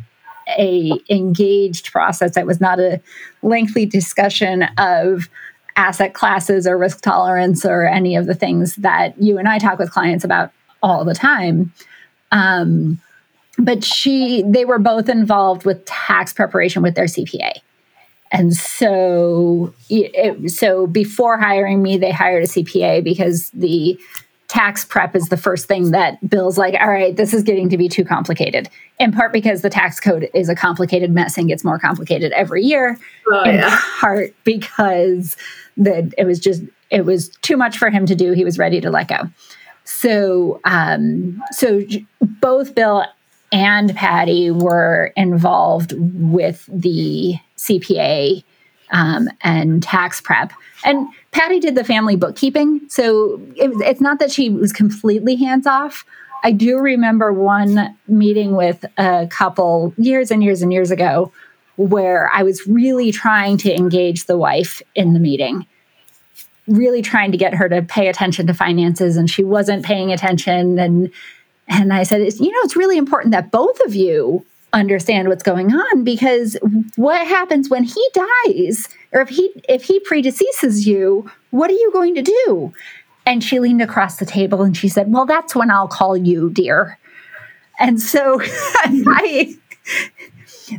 a 0.58 0.92
engaged 1.10 1.92
process. 1.92 2.38
It 2.38 2.46
was 2.46 2.60
not 2.60 2.80
a 2.80 3.02
lengthy 3.42 3.86
discussion 3.86 4.64
of 4.78 5.30
asset 5.76 6.14
classes 6.14 6.68
or 6.68 6.78
risk 6.78 7.02
tolerance 7.02 7.66
or 7.66 7.86
any 7.86 8.16
of 8.16 8.26
the 8.26 8.36
things 8.36 8.76
that 8.76 9.20
you 9.22 9.38
and 9.38 9.48
I 9.48 9.60
talk 9.60 9.80
with 9.80 9.92
clients 9.92 10.24
about 10.26 10.52
all 10.84 11.06
the 11.06 11.14
time. 11.14 11.74
Um, 12.32 13.00
but 13.58 13.84
she 13.84 14.44
they 14.44 14.66
were 14.66 14.80
both 14.80 15.10
involved 15.10 15.66
with 15.66 15.84
tax 15.86 16.34
preparation 16.34 16.82
with 16.82 16.96
their 16.96 17.06
CPA. 17.06 17.54
And 18.32 18.54
so 18.56 19.74
it, 19.90 20.52
so 20.52 20.86
before 20.86 21.38
hiring 21.38 21.82
me 21.82 21.98
they 21.98 22.12
hired 22.12 22.44
a 22.44 22.48
CPA 22.48 23.04
because 23.04 23.50
the 23.52 24.00
tax 24.50 24.84
prep 24.84 25.16
is 25.16 25.30
the 25.30 25.38
first 25.38 25.68
thing 25.68 25.92
that 25.92 26.28
Bill's 26.28 26.58
like, 26.58 26.74
all 26.82 26.90
right, 26.90 27.16
this 27.16 27.34
is 27.34 27.44
getting 27.44 27.70
to 27.70 27.78
be 27.78 27.88
too 27.88 28.04
complicated. 28.04 28.68
In 29.00 29.14
part 29.14 29.32
because 29.32 29.62
the 29.62 29.70
tax 29.70 30.00
code 30.00 30.30
is 30.34 30.50
a 30.50 30.56
complicated 30.56 31.12
mess 31.12 31.38
and 31.38 31.48
gets 31.48 31.64
more 31.64 31.80
complicated 31.80 32.34
every 32.34 32.64
year. 32.64 33.00
Oh, 33.32 33.44
in 33.44 33.56
yeah. 33.56 33.80
part 34.00 34.34
because 34.44 35.38
that 35.78 36.14
it 36.18 36.26
was 36.26 36.40
just 36.40 36.64
it 36.90 37.06
was 37.06 37.30
too 37.42 37.56
much 37.56 37.78
for 37.78 37.90
him 37.90 38.06
to 38.08 38.16
do. 38.16 38.34
He 38.34 38.44
was 38.44 38.58
ready 38.58 38.82
to 38.82 38.90
let 38.90 39.08
go. 39.08 39.30
So 39.86 40.60
um, 40.66 41.42
so 41.52 41.82
both 42.20 42.76
Bill 42.76 43.06
and 43.52 43.96
Patty 43.96 44.52
were 44.52 45.14
involved 45.16 45.94
with 45.98 46.68
the 46.68 47.36
CPA 47.58 48.44
um, 48.92 49.30
and 49.42 49.82
tax 49.84 50.22
prep. 50.22 50.52
And 50.84 51.08
Patty 51.32 51.60
did 51.60 51.76
the 51.76 51.84
family 51.84 52.16
bookkeeping. 52.16 52.82
So 52.90 53.42
it, 53.56 53.72
it's 53.82 54.02
not 54.02 54.20
that 54.20 54.32
she 54.32 54.50
was 54.50 54.74
completely 54.74 55.36
hands 55.36 55.68
off. 55.68 56.06
I 56.44 56.52
do 56.52 56.80
remember 56.80 57.34
one 57.34 57.98
meeting 58.08 58.56
with 58.56 58.86
a 58.98 59.28
couple 59.30 59.94
years 59.98 60.32
and 60.32 60.44
years 60.44 60.62
and 60.62 60.72
years 60.72 60.90
ago 60.90 61.32
where 61.76 62.30
I 62.34 62.44
was 62.44 62.66
really 62.68 63.12
trying 63.12 63.58
to 63.58 63.74
engage 63.74 64.26
the 64.26 64.38
wife 64.38 64.82
in 64.96 65.14
the 65.14 65.20
meeting, 65.20 65.66
really 66.68 67.02
trying 67.02 67.32
to 67.32 67.38
get 67.38 67.54
her 67.54 67.70
to 67.70 67.82
pay 67.82 68.08
attention 68.08 68.48
to 68.48 68.54
finances, 68.54 69.16
and 69.16 69.30
she 69.30 69.44
wasn't 69.44 69.86
paying 69.86 70.12
attention. 70.12 70.78
And 70.80 71.12
and 71.68 71.94
I 71.94 72.04
said, 72.04 72.22
you 72.34 72.52
know, 72.52 72.60
it's 72.64 72.76
really 72.76 72.98
important 72.98 73.32
that 73.32 73.52
both 73.52 73.80
of 73.82 73.96
you 73.96 74.46
understand 74.74 75.28
what's 75.28 75.44
going 75.44 75.74
on 75.74 76.04
because 76.04 76.58
what 76.96 77.26
happens 77.28 77.70
when 77.70 77.84
he 77.84 78.10
dies 78.14 78.88
or 79.12 79.22
if 79.22 79.30
he 79.30 79.52
if 79.68 79.84
he 79.84 80.00
predeceases 80.02 80.86
you, 80.86 81.30
what 81.52 81.70
are 81.70 81.74
you 81.74 81.92
going 81.92 82.16
to 82.16 82.22
do? 82.22 82.74
And 83.26 83.44
she 83.44 83.60
leaned 83.60 83.82
across 83.82 84.18
the 84.18 84.26
table 84.26 84.62
and 84.62 84.76
she 84.76 84.88
said, 84.88 85.12
"Well, 85.12 85.26
that's 85.26 85.56
when 85.56 85.72
I'll 85.72 85.88
call 85.88 86.16
you, 86.16 86.50
dear." 86.50 86.98
And 87.80 88.00
so 88.00 88.42
I 88.44 89.56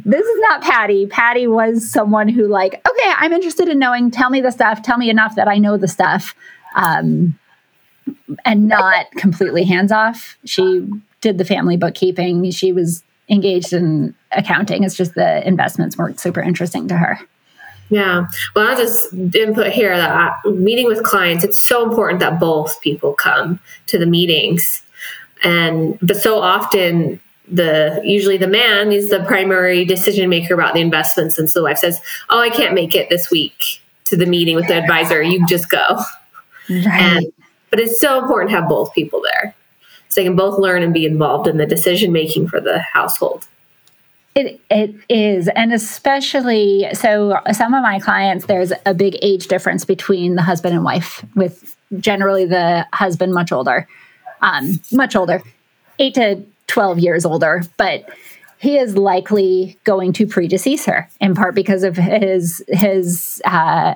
this 0.05 0.25
is 0.25 0.41
not 0.41 0.63
Patty. 0.63 1.07
Patty 1.07 1.47
was 1.47 1.91
someone 1.91 2.29
who 2.29 2.47
like, 2.47 2.75
okay, 2.75 3.13
I'm 3.17 3.33
interested 3.33 3.69
in 3.69 3.79
knowing. 3.79 4.11
Tell 4.11 4.31
me 4.31 4.41
the 4.41 4.53
stuff. 4.53 4.83
Tell 4.83 4.99
me 4.99 5.11
enough 5.11 5.35
that 5.35 5.49
I 5.49 5.59
know 5.59 5.77
the 5.77 5.89
stuff. 5.89 6.35
Um, 6.77 7.39
and 8.45 8.69
not 8.69 9.11
completely 9.13 9.65
hands 9.65 9.93
off. 9.93 10.39
She 10.45 10.89
did 11.21 11.39
the 11.39 11.45
family 11.45 11.77
bookkeeping. 11.77 12.51
She 12.51 12.73
was 12.73 13.03
engaged 13.31 13.73
in 13.73 14.15
accounting. 14.33 14.85
It's 14.85 14.97
just 14.97 15.15
the 15.15 15.47
investments 15.47 15.97
weren't 15.97 16.21
super 16.21 16.41
interesting 16.41 16.89
to 16.89 16.97
her. 16.97 17.19
Yeah. 17.89 18.27
Well, 18.55 18.69
I'll 18.69 18.77
just 18.77 19.13
input 19.13 19.69
here 19.69 19.97
that 19.97 20.35
meeting 20.45 20.87
with 20.87 21.03
clients, 21.03 21.43
it's 21.43 21.59
so 21.59 21.89
important 21.89 22.21
that 22.21 22.39
both 22.39 22.81
people 22.81 23.15
come 23.15 23.59
to 23.87 23.99
the 23.99 24.07
meetings. 24.07 24.83
And, 25.43 25.99
but 26.01 26.17
so 26.17 26.41
often, 26.41 27.21
the 27.51 28.01
usually 28.05 28.37
the 28.37 28.47
man 28.47 28.93
is 28.93 29.11
the 29.11 29.25
primary 29.25 29.85
decision 29.85 30.29
maker 30.29 30.55
about 30.55 30.75
the 30.75 30.81
investments 30.81 31.37
and 31.37 31.51
so 31.51 31.59
the 31.59 31.65
wife 31.65 31.79
says 31.79 32.01
oh 32.29 32.41
i 32.41 32.49
can't 32.49 32.75
make 32.75 32.95
it 32.95 33.09
this 33.09 33.29
week 33.29 33.83
to 34.05 34.17
the 34.17 34.27
meeting 34.27 34.55
with 34.55 34.69
the 34.69 34.75
advisor 34.75 35.21
you 35.21 35.45
just 35.49 35.69
go 35.69 35.99
right. 36.69 36.87
and 36.87 37.33
but 37.71 37.81
it's 37.81 38.01
so 38.01 38.21
important 38.21 38.51
to 38.51 38.57
have 38.57 38.69
both 38.69 38.95
people 38.95 39.21
there 39.21 39.55
so 40.11 40.21
they 40.21 40.25
can 40.25 40.37
both 40.37 40.59
learn 40.59 40.83
and 40.83 40.93
be 40.93 41.07
involved 41.07 41.47
in 41.47 41.57
the 41.57 41.67
decision 41.67 42.13
making 42.13 42.49
for 42.49 42.61
the 42.61 42.81
household. 42.81 43.47
It 44.35 44.61
it 44.71 44.95
is, 45.09 45.49
and 45.49 45.73
especially 45.73 46.87
so. 46.93 47.41
Some 47.53 47.75
of 47.75 47.83
my 47.83 47.99
clients, 47.99 48.47
there's 48.47 48.73
a 48.87 48.95
big 48.95 49.17
age 49.23 49.49
difference 49.49 49.85
between 49.85 50.37
the 50.37 50.43
husband 50.43 50.75
and 50.75 50.85
wife. 50.85 51.25
With 51.35 51.77
generally 51.99 52.45
the 52.45 52.87
husband 52.93 53.33
much 53.33 53.51
older, 53.51 53.89
um, 54.43 54.81
much 54.93 55.17
older, 55.17 55.43
eight 55.99 56.15
to 56.15 56.45
twelve 56.69 57.01
years 57.01 57.25
older, 57.25 57.65
but 57.77 58.09
he 58.59 58.79
is 58.79 58.97
likely 58.97 59.79
going 59.85 60.13
to 60.13 60.27
predecease 60.27 60.87
her 60.87 61.09
in 61.21 61.35
part 61.35 61.55
because 61.55 61.83
of 61.83 61.97
his 61.97 62.63
his 62.69 63.43
uh, 63.45 63.95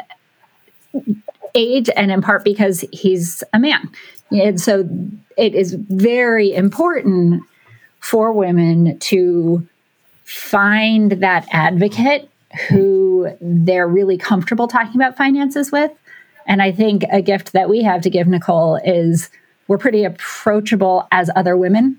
age 1.55 1.89
and 1.97 2.11
in 2.11 2.23
part 2.23 2.45
because 2.45 2.85
he's 2.93 3.45
a 3.53 3.59
man. 3.59 3.89
And 4.31 4.61
so 4.61 4.89
it 5.37 5.55
is 5.55 5.75
very 5.75 6.55
important 6.55 7.43
for 8.01 8.33
women 8.33 8.99
to 8.99 9.67
find 10.25 11.13
that 11.13 11.47
advocate 11.53 12.29
who 12.69 13.29
they're 13.41 13.89
really 13.89 14.17
comfortable 14.17 14.69
talking 14.69 15.01
about 15.01 15.17
finances 15.17 15.73
with. 15.73 15.91
And 16.47 16.63
I 16.63 16.73
think 16.73 17.05
a 17.11 17.23
gift 17.23 17.53
that 17.53 17.69
we 17.69 17.83
have 17.83 18.03
to 18.03 18.11
give 18.11 18.27
Nicole 18.27 18.77
is 18.77 19.31
we're 19.67 19.79
pretty 19.79 20.05
approachable 20.05 21.09
as 21.11 21.31
other 21.35 21.57
women 21.57 21.99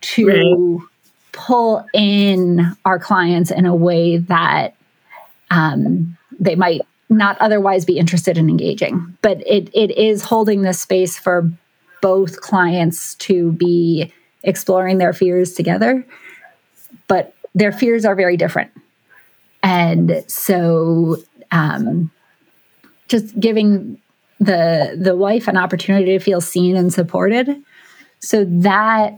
to 0.00 0.26
right. 0.26 0.88
pull 1.32 1.86
in 1.92 2.74
our 2.84 2.98
clients 2.98 3.50
in 3.50 3.66
a 3.66 3.74
way 3.74 4.16
that 4.16 4.74
um, 5.50 6.16
they 6.40 6.54
might 6.54 6.80
not 7.10 7.36
otherwise 7.38 7.84
be 7.84 7.98
interested 7.98 8.38
in 8.38 8.48
engaging. 8.48 9.16
But 9.20 9.46
it 9.46 9.68
it 9.74 9.90
is 9.92 10.24
holding 10.24 10.62
this 10.62 10.80
space 10.80 11.18
for 11.18 11.50
both 12.02 12.42
clients 12.42 13.14
to 13.14 13.52
be 13.52 14.12
exploring 14.42 14.98
their 14.98 15.14
fears 15.14 15.54
together. 15.54 16.06
But 17.08 17.34
their 17.54 17.72
fears 17.72 18.04
are 18.04 18.14
very 18.14 18.36
different. 18.36 18.70
And 19.62 20.22
so 20.26 21.16
um, 21.50 22.10
just 23.08 23.38
giving 23.40 23.98
the 24.40 24.98
the 25.00 25.14
wife 25.14 25.46
an 25.46 25.56
opportunity 25.56 26.18
to 26.18 26.18
feel 26.18 26.40
seen 26.40 26.76
and 26.76 26.92
supported 26.92 27.62
so 28.18 28.44
that 28.44 29.16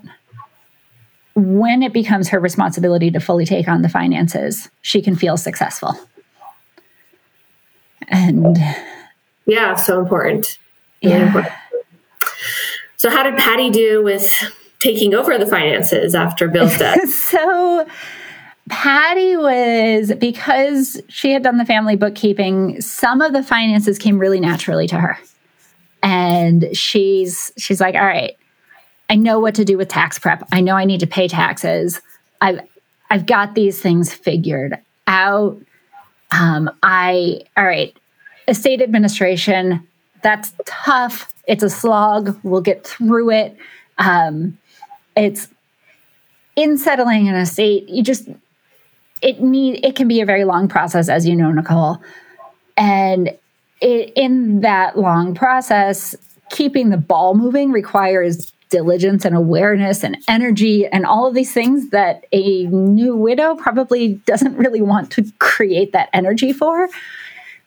when 1.34 1.82
it 1.82 1.92
becomes 1.92 2.28
her 2.28 2.38
responsibility 2.38 3.10
to 3.10 3.20
fully 3.20 3.46
take 3.46 3.66
on 3.66 3.82
the 3.82 3.88
finances, 3.88 4.70
she 4.82 5.02
can 5.02 5.16
feel 5.16 5.36
successful. 5.36 5.94
And 8.08 8.58
yeah, 9.46 9.74
so 9.74 9.98
important. 9.98 10.58
Really 11.02 11.16
yeah. 11.16 11.26
Important. 11.26 11.54
So, 13.04 13.10
how 13.10 13.22
did 13.22 13.36
Patty 13.36 13.68
do 13.68 14.02
with 14.02 14.32
taking 14.80 15.12
over 15.12 15.36
the 15.36 15.44
finances 15.44 16.14
after 16.14 16.48
Bill's 16.48 16.78
death? 16.78 17.06
so, 17.10 17.86
Patty 18.70 19.36
was 19.36 20.14
because 20.18 20.98
she 21.10 21.32
had 21.32 21.42
done 21.42 21.58
the 21.58 21.66
family 21.66 21.96
bookkeeping, 21.96 22.80
some 22.80 23.20
of 23.20 23.34
the 23.34 23.42
finances 23.42 23.98
came 23.98 24.18
really 24.18 24.40
naturally 24.40 24.86
to 24.86 24.98
her. 24.98 25.18
And 26.02 26.74
she's 26.74 27.52
she's 27.58 27.78
like, 27.78 27.94
"All 27.94 28.06
right, 28.06 28.38
I 29.10 29.16
know 29.16 29.38
what 29.38 29.54
to 29.56 29.66
do 29.66 29.76
with 29.76 29.88
tax 29.88 30.18
prep. 30.18 30.48
I 30.50 30.62
know 30.62 30.74
I 30.74 30.86
need 30.86 31.00
to 31.00 31.06
pay 31.06 31.28
taxes. 31.28 32.00
I've 32.40 32.60
I've 33.10 33.26
got 33.26 33.54
these 33.54 33.82
things 33.82 34.14
figured 34.14 34.78
out. 35.06 35.58
Um, 36.30 36.70
I 36.82 37.42
all 37.54 37.66
right, 37.66 37.94
estate 38.48 38.80
administration. 38.80 39.86
That's 40.24 40.54
tough. 40.64 41.32
It's 41.46 41.62
a 41.62 41.68
slog. 41.68 42.40
We'll 42.42 42.62
get 42.62 42.86
through 42.86 43.30
it. 43.30 43.58
Um, 43.98 44.56
it's 45.14 45.48
in 46.56 46.78
settling 46.78 47.28
an 47.28 47.34
estate. 47.34 47.86
You 47.90 48.02
just 48.02 48.30
it 49.20 49.42
need 49.42 49.84
it 49.84 49.96
can 49.96 50.08
be 50.08 50.22
a 50.22 50.26
very 50.26 50.44
long 50.44 50.66
process, 50.66 51.10
as 51.10 51.28
you 51.28 51.36
know, 51.36 51.52
Nicole. 51.52 51.98
And 52.78 53.36
it, 53.82 54.12
in 54.16 54.62
that 54.62 54.98
long 54.98 55.34
process, 55.34 56.16
keeping 56.48 56.88
the 56.88 56.96
ball 56.96 57.34
moving 57.34 57.70
requires 57.70 58.50
diligence 58.70 59.26
and 59.26 59.36
awareness 59.36 60.02
and 60.02 60.16
energy 60.26 60.86
and 60.86 61.04
all 61.04 61.26
of 61.26 61.34
these 61.34 61.52
things 61.52 61.90
that 61.90 62.24
a 62.32 62.64
new 62.64 63.14
widow 63.14 63.56
probably 63.56 64.14
doesn't 64.26 64.56
really 64.56 64.80
want 64.80 65.12
to 65.12 65.30
create 65.38 65.92
that 65.92 66.08
energy 66.14 66.50
for. 66.50 66.88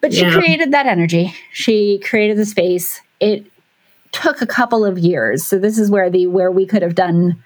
But 0.08 0.14
she 0.14 0.22
yeah. 0.22 0.40
created 0.40 0.72
that 0.72 0.86
energy. 0.86 1.36
She 1.52 2.00
created 2.00 2.38
the 2.38 2.46
space. 2.46 3.02
It 3.20 3.46
took 4.14 4.42
a 4.42 4.48
couple 4.48 4.86
of 4.86 4.98
years. 4.98 5.46
So 5.46 5.60
this 5.60 5.78
is 5.78 5.92
where 5.92 6.10
the 6.10 6.28
where 6.28 6.50
we 6.50 6.66
could 6.66 6.82
have 6.82 6.96
done 6.96 7.44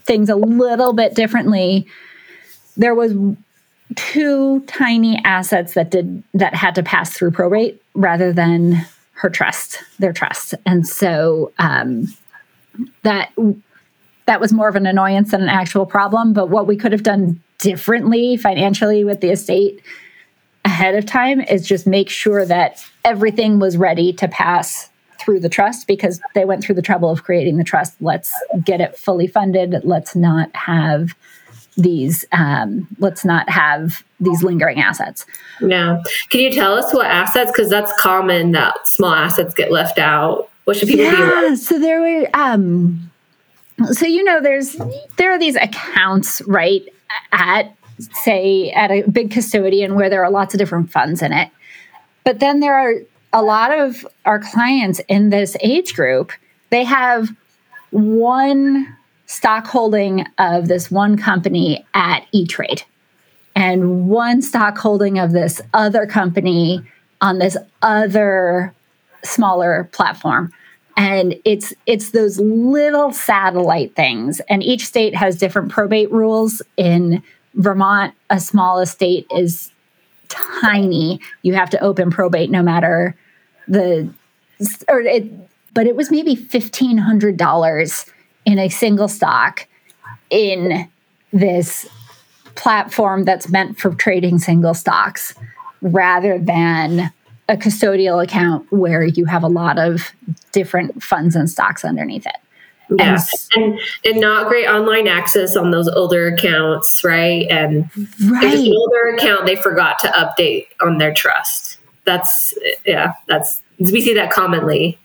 things 0.00 0.30
a 0.30 0.36
little 0.36 0.94
bit 0.94 1.14
differently. 1.14 1.86
There 2.78 2.94
was 2.94 3.12
two 3.94 4.60
tiny 4.60 5.20
assets 5.22 5.74
that 5.74 5.90
did 5.90 6.22
that 6.32 6.54
had 6.54 6.76
to 6.76 6.82
pass 6.82 7.12
through 7.12 7.32
probate 7.32 7.82
rather 7.94 8.32
than 8.32 8.86
her 9.12 9.28
trust, 9.28 9.82
their 9.98 10.14
trust. 10.14 10.54
And 10.64 10.88
so 10.88 11.52
um, 11.58 12.06
that 13.02 13.32
that 14.24 14.40
was 14.40 14.50
more 14.50 14.68
of 14.70 14.76
an 14.76 14.86
annoyance 14.86 15.32
than 15.32 15.42
an 15.42 15.50
actual 15.50 15.84
problem. 15.84 16.32
But 16.32 16.48
what 16.48 16.66
we 16.66 16.78
could 16.78 16.92
have 16.92 17.02
done 17.02 17.42
differently 17.58 18.38
financially 18.38 19.04
with 19.04 19.20
the 19.20 19.28
estate 19.28 19.82
ahead 20.66 20.94
of 20.94 21.06
time 21.06 21.40
is 21.40 21.66
just 21.66 21.86
make 21.86 22.10
sure 22.10 22.44
that 22.44 22.84
everything 23.04 23.58
was 23.58 23.76
ready 23.76 24.12
to 24.12 24.28
pass 24.28 24.90
through 25.18 25.40
the 25.40 25.48
trust 25.48 25.86
because 25.86 26.20
they 26.34 26.44
went 26.44 26.62
through 26.62 26.74
the 26.74 26.82
trouble 26.82 27.10
of 27.10 27.24
creating 27.24 27.56
the 27.56 27.64
trust. 27.64 27.96
Let's 28.00 28.34
get 28.64 28.80
it 28.80 28.98
fully 28.98 29.26
funded. 29.26 29.74
Let's 29.84 30.14
not 30.14 30.54
have 30.54 31.14
these 31.78 32.24
um, 32.32 32.88
let's 32.98 33.24
not 33.24 33.48
have 33.50 34.02
these 34.18 34.42
lingering 34.42 34.80
assets 34.80 35.26
yeah 35.60 36.02
can 36.30 36.40
you 36.40 36.50
tell 36.50 36.72
us 36.72 36.94
what 36.94 37.04
assets 37.04 37.52
because 37.52 37.68
that's 37.68 37.92
common 38.00 38.52
that 38.52 38.88
small 38.88 39.12
assets 39.12 39.52
get 39.52 39.70
left 39.70 39.98
out 39.98 40.48
what 40.66 40.78
should 40.78 40.88
people 40.88 41.04
yeah, 41.04 41.16
be 41.16 41.22
aware? 41.22 41.56
So 41.56 41.78
there 41.78 42.00
were 42.00 42.28
um 42.32 43.10
so 43.92 44.06
you 44.06 44.24
know 44.24 44.40
there's 44.40 44.76
there 45.16 45.32
are 45.32 45.38
these 45.38 45.56
accounts, 45.56 46.42
right, 46.42 46.82
at 47.32 47.75
say 47.98 48.70
at 48.70 48.90
a 48.90 49.02
big 49.02 49.30
custodian 49.30 49.94
where 49.94 50.10
there 50.10 50.24
are 50.24 50.30
lots 50.30 50.54
of 50.54 50.58
different 50.58 50.90
funds 50.90 51.22
in 51.22 51.32
it. 51.32 51.50
But 52.24 52.40
then 52.40 52.60
there 52.60 52.74
are 52.74 52.94
a 53.32 53.42
lot 53.42 53.70
of 53.70 54.06
our 54.24 54.38
clients 54.38 55.00
in 55.08 55.30
this 55.30 55.56
age 55.60 55.94
group, 55.94 56.32
they 56.70 56.84
have 56.84 57.28
one 57.90 58.96
stock 59.26 59.66
holding 59.66 60.24
of 60.38 60.68
this 60.68 60.90
one 60.90 61.16
company 61.16 61.84
at 61.94 62.26
E-Trade 62.32 62.82
and 63.54 64.08
one 64.08 64.42
stock 64.42 64.78
holding 64.78 65.18
of 65.18 65.32
this 65.32 65.60
other 65.74 66.06
company 66.06 66.82
on 67.20 67.38
this 67.38 67.56
other 67.82 68.72
smaller 69.24 69.88
platform 69.92 70.52
and 70.96 71.34
it's 71.44 71.74
it's 71.86 72.10
those 72.10 72.38
little 72.38 73.12
satellite 73.12 73.94
things 73.96 74.40
and 74.48 74.62
each 74.62 74.86
state 74.86 75.14
has 75.14 75.36
different 75.36 75.70
probate 75.70 76.10
rules 76.12 76.62
in 76.76 77.22
vermont 77.56 78.14
a 78.30 78.38
small 78.38 78.78
estate 78.78 79.26
is 79.34 79.70
tiny 80.28 81.20
you 81.42 81.54
have 81.54 81.70
to 81.70 81.80
open 81.82 82.10
probate 82.10 82.50
no 82.50 82.62
matter 82.62 83.16
the 83.68 84.08
or 84.88 85.00
it 85.00 85.30
but 85.76 85.86
it 85.86 85.94
was 85.94 86.10
maybe 86.10 86.34
$1500 86.34 88.10
in 88.46 88.58
a 88.58 88.70
single 88.70 89.08
stock 89.08 89.68
in 90.30 90.88
this 91.34 91.86
platform 92.54 93.24
that's 93.24 93.50
meant 93.50 93.78
for 93.78 93.90
trading 93.90 94.38
single 94.38 94.72
stocks 94.72 95.34
rather 95.82 96.38
than 96.38 97.12
a 97.50 97.56
custodial 97.56 98.24
account 98.24 98.66
where 98.72 99.04
you 99.04 99.26
have 99.26 99.42
a 99.42 99.48
lot 99.48 99.78
of 99.78 100.12
different 100.52 101.02
funds 101.02 101.36
and 101.36 101.50
stocks 101.50 101.84
underneath 101.84 102.26
it. 102.26 102.36
Yeah, 102.88 103.18
and, 103.56 103.80
and, 104.04 104.20
not 104.20 104.48
great 104.48 104.66
online 104.66 105.08
access 105.08 105.56
on 105.56 105.72
those 105.72 105.88
older 105.88 106.28
accounts, 106.28 107.02
right? 107.02 107.46
And 107.50 107.90
right. 108.30 108.44
an 108.44 108.72
older 108.72 109.16
account 109.16 109.44
they 109.44 109.56
forgot 109.56 109.98
to 110.00 110.08
update 110.08 110.68
on 110.80 110.98
their 110.98 111.12
trust. 111.12 111.78
That's 112.04 112.54
yeah, 112.84 113.12
that's 113.26 113.60
we 113.78 114.00
see 114.00 114.14
that 114.14 114.30
commonly. 114.30 114.98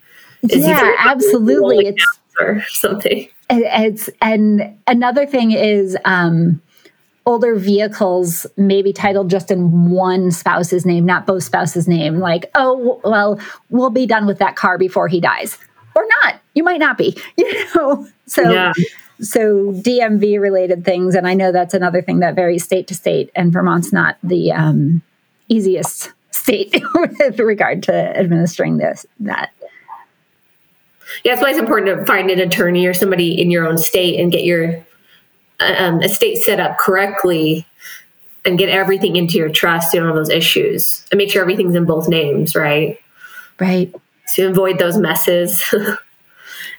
Yeah, 0.43 0.95
absolutely. 0.99 1.87
It's 1.87 2.05
or 2.39 2.63
something. 2.69 3.27
It's 3.49 4.09
and 4.21 4.77
another 4.87 5.25
thing 5.25 5.51
is 5.51 5.97
um 6.05 6.61
older 7.25 7.55
vehicles 7.55 8.47
maybe 8.57 8.91
titled 8.91 9.29
just 9.29 9.51
in 9.51 9.89
one 9.89 10.31
spouse's 10.31 10.85
name, 10.85 11.05
not 11.05 11.25
both 11.25 11.43
spouses' 11.43 11.87
name. 11.87 12.19
Like, 12.19 12.49
oh, 12.55 12.99
well, 13.03 13.39
we'll 13.69 13.89
be 13.89 14.05
done 14.05 14.25
with 14.25 14.39
that 14.39 14.55
car 14.55 14.77
before 14.77 15.07
he 15.07 15.21
dies, 15.21 15.57
or 15.95 16.05
not. 16.23 16.40
You 16.53 16.63
might 16.63 16.79
not 16.79 16.97
be, 16.97 17.17
you 17.37 17.65
know. 17.75 18.07
So, 18.25 18.49
yeah. 18.49 18.73
so 19.21 19.71
DMV 19.71 20.39
related 20.39 20.85
things, 20.85 21.15
and 21.15 21.27
I 21.27 21.33
know 21.33 21.51
that's 21.51 21.73
another 21.73 22.01
thing 22.01 22.19
that 22.19 22.35
varies 22.35 22.63
state 22.63 22.87
to 22.87 22.95
state, 22.95 23.29
and 23.35 23.51
Vermont's 23.51 23.93
not 23.93 24.17
the 24.23 24.51
um, 24.51 25.01
easiest 25.47 26.11
state 26.31 26.81
with 26.95 27.39
regard 27.39 27.83
to 27.83 27.93
administering 27.93 28.77
this 28.77 29.05
that. 29.19 29.51
Yeah, 31.23 31.33
that's 31.33 31.43
why 31.43 31.49
it's 31.49 31.59
important 31.59 31.99
to 31.99 32.05
find 32.05 32.31
an 32.31 32.39
attorney 32.39 32.85
or 32.85 32.93
somebody 32.93 33.39
in 33.39 33.51
your 33.51 33.67
own 33.67 33.77
state 33.77 34.17
and 34.17 34.31
get 34.31 34.45
your 34.45 34.85
um, 35.59 36.01
estate 36.01 36.37
set 36.37 36.59
up 36.59 36.77
correctly 36.77 37.67
and 38.45 38.57
get 38.57 38.69
everything 38.69 39.15
into 39.15 39.37
your 39.37 39.49
trust, 39.49 39.93
you 39.93 39.99
don't 39.99 40.07
have 40.07 40.15
those 40.15 40.29
issues, 40.29 41.05
and 41.11 41.17
make 41.17 41.29
sure 41.29 41.41
everything's 41.41 41.75
in 41.75 41.85
both 41.85 42.07
names, 42.07 42.55
right? 42.55 42.97
Right. 43.59 43.93
To 44.35 44.47
avoid 44.47 44.79
those 44.79 44.97
messes. 44.97 45.63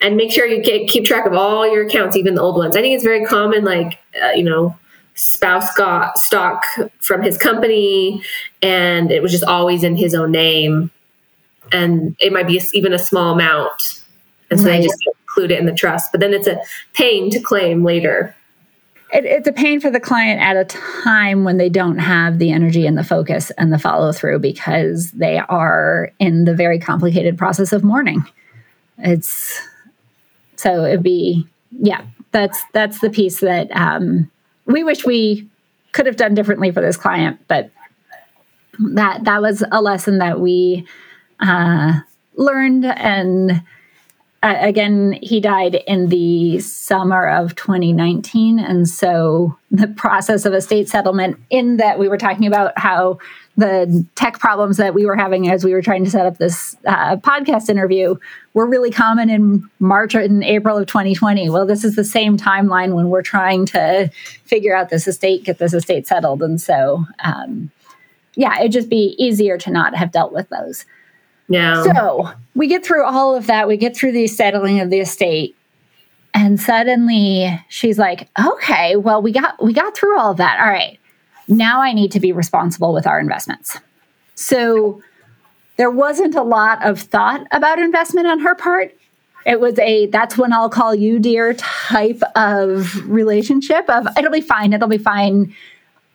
and 0.03 0.17
make 0.17 0.33
sure 0.33 0.47
you 0.47 0.63
keep 0.63 1.05
track 1.05 1.27
of 1.27 1.33
all 1.33 1.71
your 1.71 1.87
accounts, 1.87 2.17
even 2.17 2.35
the 2.35 2.43
old 2.43 2.57
ones. 2.57 2.77
I 2.77 2.81
think 2.81 2.95
it's 2.95 3.05
very 3.05 3.25
common, 3.25 3.65
like, 3.65 3.99
uh, 4.23 4.31
you 4.31 4.43
know, 4.43 4.77
spouse 5.15 5.73
got 5.75 6.19
stock 6.19 6.65
from 7.01 7.23
his 7.23 7.37
company 7.37 8.23
and 8.63 9.13
it 9.13 9.23
was 9.23 9.31
just 9.31 9.45
always 9.45 9.85
in 9.85 9.97
his 9.97 10.15
own 10.15 10.33
name. 10.33 10.91
And 11.71 12.17
it 12.19 12.33
might 12.33 12.47
be 12.47 12.61
even 12.73 12.93
a 12.93 12.99
small 12.99 13.35
amount. 13.35 14.03
And 14.51 14.61
so 14.61 14.67
right. 14.67 14.79
they 14.79 14.83
just 14.83 14.99
include 15.07 15.53
it 15.53 15.59
in 15.59 15.67
the 15.67 15.73
trust. 15.73 16.11
But 16.13 16.21
then 16.21 16.35
it's 16.35 16.47
a 16.47 16.61
pain 16.93 17.31
to 17.31 17.41
claim 17.41 17.85
later 17.85 18.35
it, 19.13 19.25
it's 19.27 19.47
a 19.47 19.53
pain 19.53 19.81
for 19.81 19.91
the 19.91 20.01
client 20.01 20.41
at 20.41 20.57
a 20.57 20.65
time 20.65 21.45
when 21.45 21.59
they 21.59 21.69
don't 21.69 21.99
have 21.99 22.39
the 22.39 22.51
energy 22.51 22.87
and 22.87 22.97
the 22.97 23.05
focus 23.05 23.51
and 23.59 23.73
the 23.73 23.79
follow 23.79 24.13
through 24.13 24.39
because 24.39 25.11
they 25.13 25.39
are 25.39 26.13
in 26.19 26.45
the 26.45 26.55
very 26.55 26.79
complicated 26.79 27.37
process 27.37 27.73
of 27.73 27.85
mourning. 27.85 28.25
It's 28.99 29.61
so 30.63 30.85
it'd 30.85 31.03
be 31.03 31.47
yeah. 31.71 32.05
That's 32.31 32.63
that's 32.73 33.01
the 33.01 33.11
piece 33.11 33.41
that 33.41 33.69
um, 33.73 34.31
we 34.65 34.85
wish 34.85 35.05
we 35.05 35.49
could 35.93 36.07
have 36.07 36.17
done 36.17 36.35
differently 36.35 36.71
for 36.71 36.81
this 36.81 36.97
client, 36.97 37.41
but 37.49 37.71
that 38.79 39.25
that 39.25 39.43
was 39.43 39.65
a 39.71 39.83
lesson 39.83 40.19
that 40.19 40.41
we 40.41 40.87
uh, 41.41 42.01
learned 42.37 42.87
and 42.87 43.63
uh, 44.43 44.57
again, 44.59 45.17
he 45.23 45.41
died 45.41 45.77
in 45.87 46.09
the 46.09 46.59
summer 46.59 47.29
of 47.29 47.55
2019. 47.55 48.59
And 48.59 48.89
so 48.89 49.57
the 49.71 49.87
process 49.87 50.45
of 50.45 50.53
estate 50.53 50.89
settlement, 50.89 51.39
in 51.49 51.77
that 51.77 51.97
we 51.97 52.09
were 52.09 52.19
talking 52.19 52.49
about 52.49 52.77
how 52.77 53.19
the 53.57 54.07
tech 54.15 54.39
problems 54.39 54.79
that 54.79 54.95
we 54.95 55.05
were 55.05 55.17
having 55.17 55.51
as 55.51 55.65
we 55.65 55.73
were 55.73 55.83
trying 55.83 56.05
to 56.05 56.11
set 56.11 56.25
up 56.25 56.39
this 56.39 56.77
uh, 56.87 57.17
podcast 57.17 57.69
interview 57.69 58.17
were 58.55 58.67
really 58.67 58.91
common 58.91 59.29
in 59.29 59.69
March 59.79 60.15
and 60.15 60.43
April 60.43 60.79
of 60.79 60.87
2020. 60.87 61.51
Well, 61.51 61.67
this 61.67 61.85
is 61.85 61.95
the 61.95 62.05
same 62.05 62.39
timeline 62.39 62.95
when 62.95 63.11
we're 63.11 63.23
trying 63.23 63.67
to 63.67 64.11
figure 64.45 64.75
out 64.75 64.89
this 64.89 65.07
estate, 65.07 65.45
get 65.45 65.59
this 65.59 65.75
estate 65.75 66.07
settled. 66.07 66.43
And 66.43 66.61
so, 66.61 67.05
um, 67.23 67.71
yeah, 68.35 68.59
it'd 68.59 68.73
just 68.73 68.89
be 68.89 69.15
easier 69.19 69.59
to 69.59 69.71
not 69.71 69.95
have 69.95 70.13
dealt 70.13 70.33
with 70.33 70.49
those. 70.49 70.87
Yeah. 71.49 71.83
So 71.83 72.31
we 72.55 72.69
get 72.69 72.85
through 72.85 73.05
all 73.05 73.37
of 73.37 73.47
that. 73.49 73.69
We 73.69 73.77
get 73.77 73.95
through 73.95 74.13
the 74.13 74.27
settling 74.27 74.81
of 74.81 74.89
the 74.89 75.01
estate. 75.01 75.55
And 76.35 76.59
suddenly 76.59 77.63
she's 77.69 77.99
like, 77.99 78.29
okay, 78.43 78.97
well, 78.97 79.21
we 79.21 79.33
got 79.33 79.63
we 79.63 79.75
got 79.75 79.95
through 79.95 80.19
all 80.19 80.31
of 80.31 80.39
that. 80.39 80.59
All 80.61 80.71
right. 80.71 80.99
Now 81.49 81.81
I 81.81 81.93
need 81.93 82.13
to 82.13 82.21
be 82.21 82.33
responsible 82.33 82.93
with 82.93 83.07
our 83.07 83.19
investments. 83.21 83.79
So 84.35 85.03
there 85.77 85.91
wasn't 85.91 86.35
a 86.35 86.43
lot 86.43 86.85
of 86.85 87.01
thought 87.01 87.47
about 87.53 87.79
investment 87.79 88.27
on 88.27 88.41
her 88.41 88.55
part. 88.55 88.97
It 89.45 89.61
was 89.61 89.79
a 89.79 90.07
that's 90.07 90.39
when 90.39 90.53
I'll 90.53 90.71
call 90.71 90.95
you 90.95 91.19
dear 91.19 91.55
type 91.55 92.23
of 92.37 93.09
relationship 93.09 93.89
of 93.89 94.07
it'll 94.17 94.31
be 94.31 94.41
fine, 94.41 94.73
it'll 94.73 94.89
be 94.89 94.99
fine. 94.99 95.55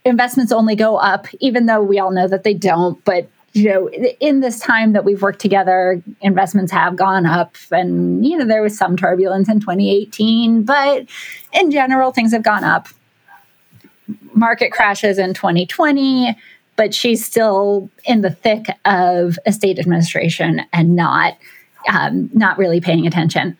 Investments 0.05 0.53
only 0.53 0.75
go 0.75 0.95
up, 0.95 1.27
even 1.41 1.65
though 1.65 1.81
we 1.81 1.99
all 1.99 2.11
know 2.11 2.27
that 2.27 2.43
they 2.43 2.53
don't, 2.53 3.03
but 3.03 3.29
you 3.57 3.69
know, 3.69 3.89
in 3.89 4.41
this 4.41 4.59
time 4.59 4.93
that 4.93 5.03
we've 5.03 5.21
worked 5.21 5.39
together, 5.39 6.01
investments 6.21 6.71
have 6.71 6.95
gone 6.95 7.25
up. 7.25 7.55
And, 7.71 8.25
you 8.25 8.37
know, 8.37 8.45
there 8.45 8.61
was 8.61 8.77
some 8.77 8.95
turbulence 8.95 9.49
in 9.49 9.59
2018, 9.59 10.63
but 10.63 11.07
in 11.53 11.71
general, 11.71 12.11
things 12.11 12.33
have 12.33 12.43
gone 12.43 12.63
up. 12.63 12.87
Market 14.33 14.71
crashes 14.71 15.17
in 15.17 15.33
2020, 15.33 16.35
but 16.75 16.93
she's 16.93 17.25
still 17.25 17.89
in 18.05 18.21
the 18.21 18.29
thick 18.29 18.65
of 18.85 19.37
estate 19.45 19.79
administration 19.79 20.61
and 20.73 20.95
not 20.95 21.37
um, 21.91 22.29
not 22.33 22.57
really 22.57 22.81
paying 22.81 23.07
attention. 23.07 23.57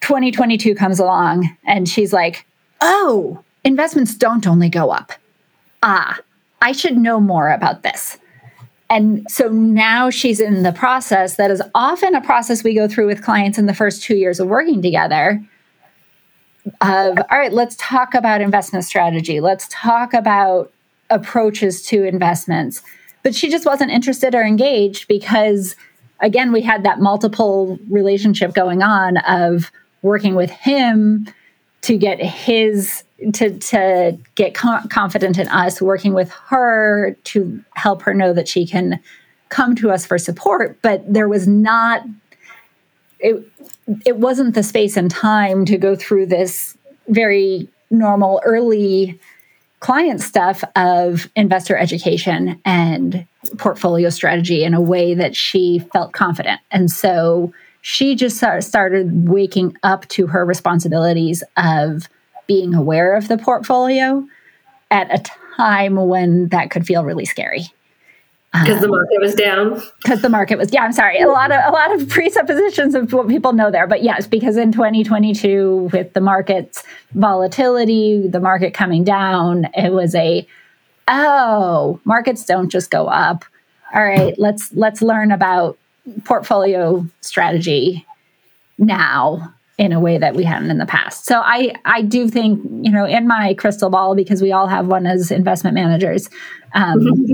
2022 0.00 0.74
comes 0.74 0.98
along 0.98 1.48
and 1.64 1.88
she's 1.88 2.12
like, 2.12 2.44
oh, 2.80 3.42
investments 3.64 4.14
don't 4.14 4.46
only 4.46 4.68
go 4.68 4.90
up. 4.90 5.12
Ah, 5.82 6.18
I 6.60 6.72
should 6.72 6.96
know 6.96 7.20
more 7.20 7.50
about 7.50 7.82
this. 7.82 8.18
And 8.90 9.24
so 9.30 9.48
now 9.48 10.10
she's 10.10 10.38
in 10.38 10.64
the 10.64 10.72
process 10.72 11.36
that 11.36 11.50
is 11.50 11.62
often 11.74 12.14
a 12.14 12.20
process 12.20 12.62
we 12.62 12.74
go 12.74 12.86
through 12.86 13.06
with 13.06 13.22
clients 13.22 13.56
in 13.56 13.66
the 13.66 13.74
first 13.74 14.02
two 14.02 14.16
years 14.16 14.38
of 14.38 14.48
working 14.48 14.82
together. 14.82 15.42
Of 16.80 17.18
all 17.18 17.38
right, 17.38 17.52
let's 17.52 17.76
talk 17.76 18.14
about 18.14 18.40
investment 18.40 18.84
strategy. 18.84 19.40
Let's 19.40 19.66
talk 19.70 20.14
about 20.14 20.72
approaches 21.10 21.82
to 21.86 22.04
investments. 22.04 22.82
But 23.22 23.34
she 23.34 23.50
just 23.50 23.66
wasn't 23.66 23.90
interested 23.90 24.34
or 24.34 24.42
engaged 24.42 25.08
because, 25.08 25.76
again, 26.20 26.52
we 26.52 26.62
had 26.62 26.84
that 26.84 27.00
multiple 27.00 27.78
relationship 27.88 28.54
going 28.54 28.82
on 28.82 29.16
of 29.18 29.70
working 30.02 30.34
with 30.34 30.50
him 30.50 31.28
to 31.82 31.96
get 31.96 32.20
his 32.20 33.04
to 33.34 33.58
to 33.58 34.18
get 34.34 34.54
confident 34.54 35.38
in 35.38 35.46
us 35.48 35.80
working 35.80 36.12
with 36.12 36.30
her 36.30 37.16
to 37.24 37.62
help 37.74 38.02
her 38.02 38.14
know 38.14 38.32
that 38.32 38.48
she 38.48 38.66
can 38.66 39.00
come 39.48 39.76
to 39.76 39.90
us 39.90 40.04
for 40.04 40.18
support 40.18 40.76
but 40.82 41.04
there 41.12 41.28
was 41.28 41.46
not 41.46 42.02
it 43.22 43.42
it 44.06 44.16
wasn't 44.18 44.54
the 44.54 44.62
space 44.62 44.96
and 44.96 45.10
time 45.10 45.64
to 45.64 45.78
go 45.78 45.96
through 45.96 46.26
this 46.26 46.76
very 47.08 47.68
normal 47.90 48.40
early 48.44 49.18
client 49.80 50.20
stuff 50.20 50.62
of 50.76 51.28
investor 51.34 51.76
education 51.76 52.60
and 52.64 53.26
portfolio 53.58 54.08
strategy 54.08 54.62
in 54.62 54.74
a 54.74 54.80
way 54.80 55.14
that 55.14 55.34
she 55.34 55.80
felt 55.92 56.12
confident. 56.12 56.60
And 56.70 56.90
so 56.90 57.52
she 57.80 58.14
just 58.14 58.36
started 58.60 59.28
waking 59.28 59.76
up 59.82 60.06
to 60.08 60.28
her 60.28 60.44
responsibilities 60.44 61.42
of 61.56 62.08
being 62.46 62.74
aware 62.74 63.16
of 63.16 63.26
the 63.26 63.36
portfolio 63.36 64.24
at 64.92 65.12
a 65.12 65.22
time 65.56 65.96
when 65.96 66.48
that 66.48 66.70
could 66.70 66.86
feel 66.86 67.04
really 67.04 67.24
scary 67.24 67.66
because 68.52 68.80
the 68.80 68.88
market 68.88 69.18
was 69.18 69.34
down 69.34 69.82
because 70.02 70.20
the 70.20 70.28
market 70.28 70.58
was 70.58 70.72
yeah 70.72 70.82
i'm 70.82 70.92
sorry 70.92 71.18
a 71.20 71.28
lot 71.28 71.50
of 71.50 71.58
a 71.64 71.70
lot 71.70 71.94
of 71.94 72.08
presuppositions 72.10 72.94
of 72.94 73.12
what 73.12 73.28
people 73.28 73.52
know 73.52 73.70
there 73.70 73.86
but 73.86 74.02
yes 74.02 74.26
because 74.26 74.56
in 74.56 74.72
2022 74.72 75.88
with 75.92 76.12
the 76.12 76.20
market's 76.20 76.82
volatility 77.12 78.26
the 78.28 78.40
market 78.40 78.74
coming 78.74 79.04
down 79.04 79.66
it 79.74 79.92
was 79.92 80.14
a 80.14 80.46
oh 81.08 81.98
markets 82.04 82.44
don't 82.44 82.68
just 82.68 82.90
go 82.90 83.06
up 83.06 83.44
all 83.94 84.04
right 84.04 84.38
let's 84.38 84.72
let's 84.74 85.00
learn 85.00 85.32
about 85.32 85.78
portfolio 86.24 87.06
strategy 87.20 88.06
now 88.78 89.54
in 89.78 89.92
a 89.92 90.00
way 90.00 90.18
that 90.18 90.34
we 90.34 90.44
hadn't 90.44 90.70
in 90.70 90.78
the 90.78 90.86
past. 90.86 91.24
So 91.24 91.40
I 91.40 91.74
I 91.84 92.02
do 92.02 92.28
think 92.28 92.62
you 92.82 92.92
know 92.92 93.04
in 93.04 93.26
my 93.26 93.54
crystal 93.54 93.90
ball 93.90 94.14
because 94.14 94.42
we 94.42 94.52
all 94.52 94.66
have 94.66 94.86
one 94.86 95.06
as 95.06 95.30
investment 95.30 95.74
managers. 95.74 96.28
Um, 96.74 97.26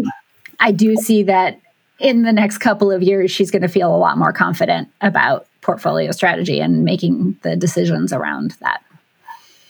I 0.61 0.73
do 0.73 0.97
see 0.97 1.23
that 1.25 1.61
in 1.99 2.23
the 2.23 2.33
next 2.33 2.59
couple 2.59 2.91
of 2.91 3.03
years 3.03 3.31
she's 3.31 3.51
going 3.51 3.63
to 3.63 3.69
feel 3.69 3.95
a 3.95 3.99
lot 3.99 4.19
more 4.19 4.33
confident 4.33 4.89
about 5.01 5.47
portfolio 5.61 6.13
strategy 6.13 6.61
and 6.61 6.85
making 6.85 7.37
the 7.43 7.57
decisions 7.57 8.13
around 8.13 8.53
that. 8.61 8.83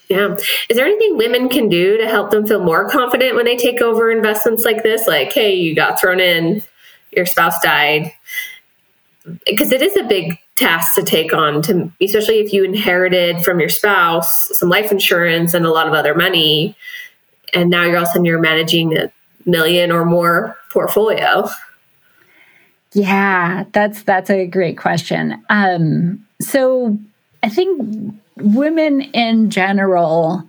Yeah. 0.09 0.37
Is 0.71 0.77
there 0.77 0.87
anything 0.87 1.19
women 1.19 1.49
can 1.49 1.69
do 1.69 1.99
to 1.99 2.09
help 2.09 2.31
them 2.31 2.47
feel 2.47 2.63
more 2.63 2.89
confident 2.89 3.35
when 3.35 3.45
they 3.45 3.57
take 3.57 3.83
over 3.83 4.11
investments 4.11 4.65
like 4.65 4.83
this? 4.83 5.07
Like, 5.07 5.33
hey, 5.33 5.55
you 5.55 5.75
got 5.75 6.01
thrown 6.01 6.19
in, 6.19 6.63
your 7.11 7.27
spouse 7.27 7.61
died 7.61 8.13
because 9.47 9.73
it 9.73 9.83
is 9.83 9.97
a 9.97 10.03
big 10.05 10.39
task 10.57 10.95
to 10.95 11.03
take 11.03 11.33
on 11.33 11.63
to 11.63 11.93
especially 12.01 12.41
if 12.41 12.53
you 12.53 12.65
inherited 12.65 13.43
from 13.43 13.61
your 13.61 13.69
spouse 13.69 14.49
some 14.59 14.69
life 14.69 14.91
insurance 14.91 15.55
and 15.55 15.65
a 15.65 15.71
lot 15.71 15.87
of 15.87 15.93
other 15.95 16.15
money 16.15 16.75
and 17.55 17.71
now 17.71 17.85
you're 17.85 17.97
all 17.97 18.03
of 18.03 18.09
a 18.09 18.13
sudden 18.13 18.25
you're 18.25 18.41
managing 18.41 18.97
a 18.97 19.13
million 19.49 19.91
or 19.91 20.05
more 20.05 20.57
portfolio? 20.73 21.49
Yeah 22.93 23.65
that's 23.73 24.03
that's 24.03 24.31
a 24.31 24.47
great 24.47 24.79
question. 24.79 25.43
Um, 25.51 26.25
so 26.41 26.99
i 27.43 27.49
think 27.49 28.15
women 28.37 29.01
in 29.01 29.51
general 29.51 30.49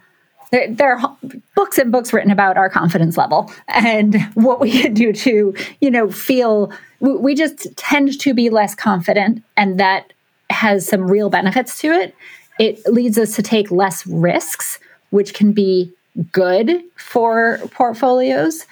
there, 0.51 0.73
there, 0.73 0.95
are 0.95 1.17
books 1.55 1.77
and 1.77 1.91
books 1.91 2.12
written 2.12 2.31
about 2.31 2.57
our 2.57 2.69
confidence 2.69 3.17
level 3.17 3.51
and 3.67 4.19
what 4.33 4.59
we 4.59 4.81
can 4.81 4.93
do 4.93 5.13
to 5.13 5.55
you 5.81 5.91
know 5.91 6.09
feel 6.09 6.71
we 6.99 7.35
just 7.35 7.75
tend 7.77 8.19
to 8.19 8.33
be 8.33 8.49
less 8.49 8.75
confident 8.75 9.43
and 9.57 9.79
that 9.79 10.13
has 10.49 10.88
some 10.88 11.09
real 11.09 11.29
benefits 11.29 11.79
to 11.79 11.91
it. 11.91 12.15
It 12.59 12.85
leads 12.88 13.17
us 13.17 13.35
to 13.35 13.43
take 13.43 13.71
less 13.71 14.05
risks 14.07 14.79
which 15.12 15.33
can 15.33 15.53
be 15.53 15.91
good 16.31 16.83
for 16.97 17.59
portfolios 17.71 18.65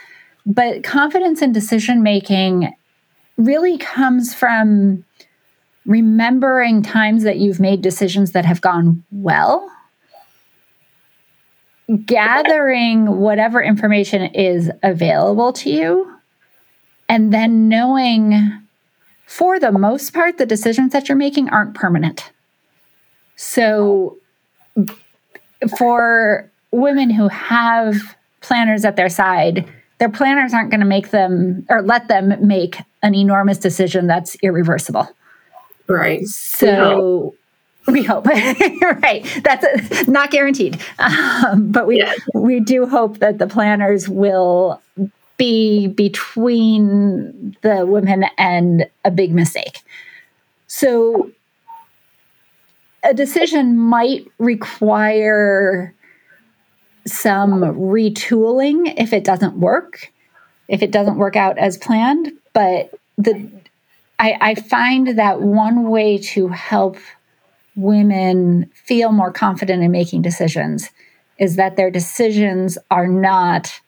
but 0.47 0.83
confidence 0.83 1.43
in 1.43 1.51
decision 1.51 2.01
making 2.01 2.73
really 3.37 3.77
comes 3.77 4.33
from 4.33 5.05
remembering 5.85 6.81
times 6.81 7.23
that 7.23 7.37
you've 7.37 7.59
made 7.59 7.83
decisions 7.83 8.31
that 8.31 8.45
have 8.45 8.61
gone 8.61 9.03
well 9.11 9.71
gathering 12.05 13.19
whatever 13.19 13.61
information 13.61 14.23
is 14.33 14.71
available 14.83 15.53
to 15.53 15.69
you 15.69 16.17
and 17.07 17.33
then 17.33 17.69
knowing 17.69 18.61
for 19.25 19.59
the 19.59 19.71
most 19.71 20.13
part 20.13 20.37
the 20.37 20.45
decisions 20.45 20.93
that 20.93 21.07
you're 21.07 21.17
making 21.17 21.49
aren't 21.49 21.75
permanent. 21.75 22.31
So 23.35 24.17
for 25.77 26.51
women 26.71 27.09
who 27.09 27.27
have 27.27 28.17
planners 28.41 28.85
at 28.85 28.95
their 28.95 29.09
side 29.09 29.69
their 29.99 30.09
planners 30.09 30.53
aren't 30.53 30.69
going 30.69 30.79
to 30.81 30.85
make 30.85 31.09
them 31.09 31.65
or 31.69 31.81
let 31.81 32.07
them 32.07 32.33
make 32.45 32.77
an 33.01 33.15
enormous 33.15 33.57
decision 33.57 34.07
that's 34.07 34.35
irreversible 34.43 35.07
Right. 35.87 36.25
so 36.25 37.35
we 37.87 38.03
hope, 38.03 38.25
right? 39.01 39.25
That's 39.43 39.65
a, 39.65 40.11
not 40.11 40.29
guaranteed, 40.31 40.77
um, 40.99 41.71
but 41.71 41.87
we 41.87 41.99
Yeah. 41.99 42.13
we 42.33 42.59
do 42.59 42.85
hope 42.85 43.19
that 43.19 43.37
the 43.37 43.47
planners 43.47 44.09
will 44.09 44.81
be 45.37 45.87
between 45.87 47.55
the 47.61 47.85
women 47.85 48.25
and 48.37 48.87
a 49.05 49.11
big 49.11 49.33
mistake. 49.33 49.79
So 50.67 51.31
a 53.03 53.13
decision 53.13 53.77
might 53.77 54.27
require 54.39 55.93
some 57.07 57.61
retooling 57.61 58.93
if 58.97 59.13
it 59.13 59.23
doesn't 59.23 59.57
work, 59.57 60.11
if 60.67 60.81
it 60.81 60.91
doesn't 60.91 61.17
work 61.17 61.35
out 61.35 61.57
as 61.57 61.77
planned. 61.77 62.31
But 62.53 62.93
the 63.17 63.49
I, 64.19 64.37
I 64.41 64.55
find 64.55 65.17
that 65.17 65.41
one 65.41 65.89
way 65.89 66.17
to 66.17 66.47
help 66.47 66.97
women 67.75 68.69
feel 68.73 69.11
more 69.11 69.31
confident 69.31 69.83
in 69.83 69.91
making 69.91 70.23
decisions 70.23 70.89
is 71.37 71.55
that 71.55 71.75
their 71.75 71.91
decisions 71.91 72.77
are 72.89 73.07
not 73.07 73.79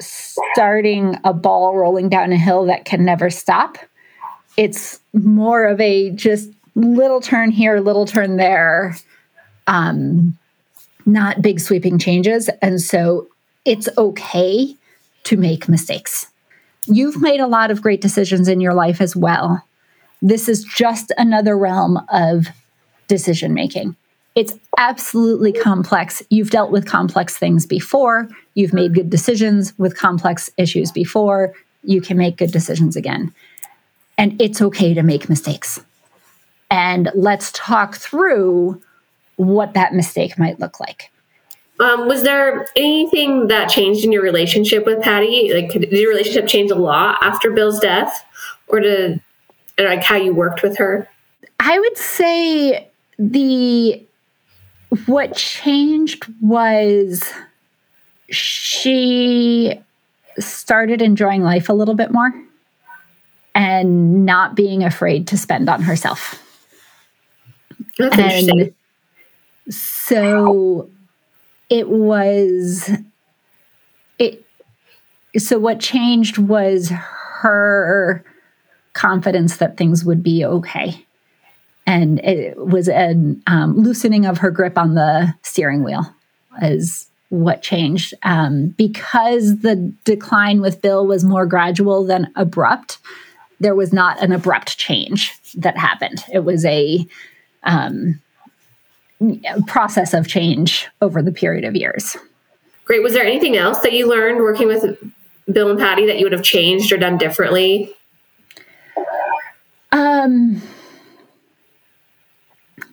starting 0.00 1.16
a 1.22 1.32
ball 1.32 1.76
rolling 1.76 2.08
down 2.08 2.32
a 2.32 2.36
hill 2.36 2.66
that 2.66 2.84
can 2.84 3.04
never 3.04 3.30
stop. 3.30 3.78
It's 4.56 4.98
more 5.12 5.64
of 5.64 5.80
a 5.80 6.10
just 6.10 6.50
little 6.74 7.20
turn 7.20 7.50
here, 7.50 7.78
little 7.78 8.06
turn 8.06 8.36
there, 8.36 8.96
um, 9.68 10.36
not 11.06 11.42
big 11.42 11.60
sweeping 11.60 11.98
changes. 11.98 12.48
And 12.60 12.80
so 12.80 13.28
it's 13.64 13.88
okay 13.96 14.76
to 15.24 15.36
make 15.36 15.68
mistakes. 15.68 16.26
You've 16.86 17.20
made 17.20 17.40
a 17.40 17.46
lot 17.46 17.70
of 17.70 17.82
great 17.82 18.00
decisions 18.00 18.48
in 18.48 18.60
your 18.60 18.74
life 18.74 19.00
as 19.00 19.14
well. 19.14 19.62
This 20.20 20.48
is 20.48 20.64
just 20.64 21.12
another 21.16 21.56
realm 21.56 22.00
of 22.08 22.46
decision 23.08 23.54
making. 23.54 23.96
It's 24.34 24.54
absolutely 24.78 25.52
complex. 25.52 26.22
You've 26.30 26.50
dealt 26.50 26.70
with 26.70 26.86
complex 26.86 27.36
things 27.36 27.66
before. 27.66 28.28
You've 28.54 28.72
made 28.72 28.94
good 28.94 29.10
decisions 29.10 29.76
with 29.78 29.96
complex 29.96 30.50
issues 30.56 30.90
before. 30.90 31.52
You 31.84 32.00
can 32.00 32.16
make 32.16 32.38
good 32.38 32.50
decisions 32.50 32.96
again. 32.96 33.34
And 34.16 34.40
it's 34.40 34.62
okay 34.62 34.94
to 34.94 35.02
make 35.02 35.28
mistakes. 35.28 35.80
And 36.70 37.10
let's 37.14 37.52
talk 37.52 37.96
through 37.96 38.80
what 39.42 39.74
that 39.74 39.94
mistake 39.94 40.38
might 40.38 40.60
look 40.60 40.80
like. 40.80 41.10
Um, 41.80 42.06
was 42.06 42.22
there 42.22 42.66
anything 42.76 43.48
that 43.48 43.68
changed 43.68 44.04
in 44.04 44.12
your 44.12 44.22
relationship 44.22 44.86
with 44.86 45.02
Patty? 45.02 45.52
Like, 45.52 45.70
did 45.70 45.90
your 45.90 46.10
relationship 46.10 46.46
change 46.46 46.70
a 46.70 46.76
lot 46.76 47.18
after 47.22 47.50
Bill's 47.50 47.80
death, 47.80 48.24
or 48.68 48.80
did 48.80 49.20
like 49.78 50.02
how 50.02 50.16
you 50.16 50.34
worked 50.34 50.62
with 50.62 50.76
her? 50.78 51.08
I 51.58 51.78
would 51.78 51.96
say 51.96 52.88
the 53.18 54.04
what 55.06 55.34
changed 55.34 56.26
was 56.40 57.24
she 58.28 59.80
started 60.38 61.02
enjoying 61.02 61.42
life 61.42 61.68
a 61.68 61.72
little 61.72 61.94
bit 61.94 62.12
more 62.12 62.32
and 63.54 64.24
not 64.24 64.54
being 64.54 64.82
afraid 64.82 65.26
to 65.28 65.38
spend 65.38 65.68
on 65.68 65.82
herself. 65.82 66.42
That's 67.98 68.16
interesting. 68.18 68.74
So 69.68 70.90
it 71.70 71.88
was 71.88 72.90
it 74.18 74.44
so 75.38 75.58
what 75.58 75.80
changed 75.80 76.38
was 76.38 76.90
her 76.90 78.24
confidence 78.92 79.56
that 79.56 79.76
things 79.76 80.04
would 80.04 80.22
be 80.22 80.44
okay. 80.44 81.04
And 81.86 82.20
it 82.20 82.56
was 82.58 82.88
a 82.88 83.14
um, 83.46 83.76
loosening 83.76 84.26
of 84.26 84.38
her 84.38 84.50
grip 84.50 84.78
on 84.78 84.94
the 84.94 85.34
steering 85.42 85.82
wheel 85.82 86.14
is 86.60 87.08
what 87.30 87.62
changed. 87.62 88.14
Um, 88.22 88.68
because 88.76 89.60
the 89.60 89.76
decline 90.04 90.60
with 90.60 90.82
bill 90.82 91.06
was 91.06 91.24
more 91.24 91.46
gradual 91.46 92.04
than 92.04 92.30
abrupt 92.36 92.98
there 93.62 93.74
was 93.76 93.92
not 93.92 94.20
an 94.22 94.32
abrupt 94.32 94.76
change 94.76 95.38
that 95.54 95.78
happened. 95.78 96.24
It 96.32 96.40
was 96.40 96.64
a 96.64 97.06
um, 97.62 98.20
process 99.66 100.14
of 100.14 100.26
change 100.26 100.88
over 101.00 101.22
the 101.22 101.32
period 101.32 101.64
of 101.64 101.76
years 101.76 102.16
Great. 102.84 103.02
Was 103.02 103.12
there 103.12 103.24
anything 103.24 103.56
else 103.56 103.78
that 103.80 103.92
you 103.92 104.08
learned 104.08 104.38
working 104.38 104.66
with 104.66 104.98
Bill 105.50 105.70
and 105.70 105.78
Patty 105.78 106.06
that 106.06 106.18
you 106.18 106.24
would 106.24 106.32
have 106.32 106.42
changed 106.42 106.92
or 106.92 106.96
done 106.96 107.16
differently? 107.16 107.94
Um, 109.92 110.60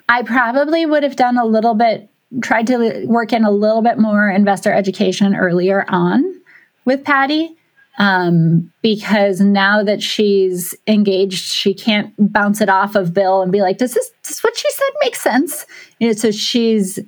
I 0.08 0.24
probably 0.24 0.86
would 0.86 1.04
have 1.04 1.16
done 1.16 1.38
a 1.38 1.46
little 1.46 1.74
bit, 1.74 2.10
tried 2.42 2.68
to 2.68 3.06
work 3.08 3.34
in 3.34 3.44
a 3.44 3.52
little 3.52 3.82
bit 3.82 3.98
more 3.98 4.30
investor 4.30 4.72
education 4.72 5.36
earlier 5.36 5.86
on 5.90 6.40
with 6.86 7.04
Patty. 7.04 7.56
Um, 8.00 8.72
because 8.82 9.42
now 9.42 9.84
that 9.84 10.02
she's 10.02 10.74
engaged, 10.88 11.52
she 11.52 11.74
can't 11.74 12.14
bounce 12.18 12.62
it 12.62 12.70
off 12.70 12.96
of 12.96 13.14
Bill 13.14 13.42
and 13.42 13.52
be 13.52 13.62
like, 13.62 13.78
"Does 13.78 13.94
this, 13.94 14.10
does 14.24 14.40
what 14.40 14.58
she 14.58 14.72
said 14.72 14.90
make 15.04 15.16
sense?" 15.16 15.66
You 16.00 16.08
know, 16.08 16.14
so 16.14 16.32
she's 16.32 17.00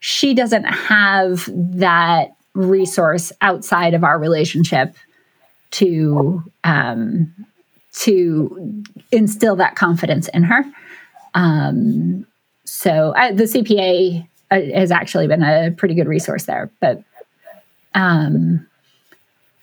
she 0.00 0.34
doesn't 0.34 0.64
have 0.64 1.48
that 1.54 2.34
resource 2.54 3.32
outside 3.40 3.94
of 3.94 4.02
our 4.02 4.18
relationship 4.18 4.96
to 5.70 6.42
um, 6.64 7.32
to 7.92 8.82
instill 9.12 9.56
that 9.56 9.76
confidence 9.76 10.28
in 10.28 10.42
her. 10.42 10.64
Um, 11.34 12.26
so 12.64 13.12
I, 13.16 13.32
the 13.32 13.44
CPA 13.44 14.26
uh, 14.50 14.60
has 14.74 14.90
actually 14.90 15.26
been 15.28 15.42
a 15.42 15.70
pretty 15.70 15.94
good 15.94 16.08
resource 16.08 16.44
there. 16.44 16.70
But 16.80 17.02
um, 17.94 18.66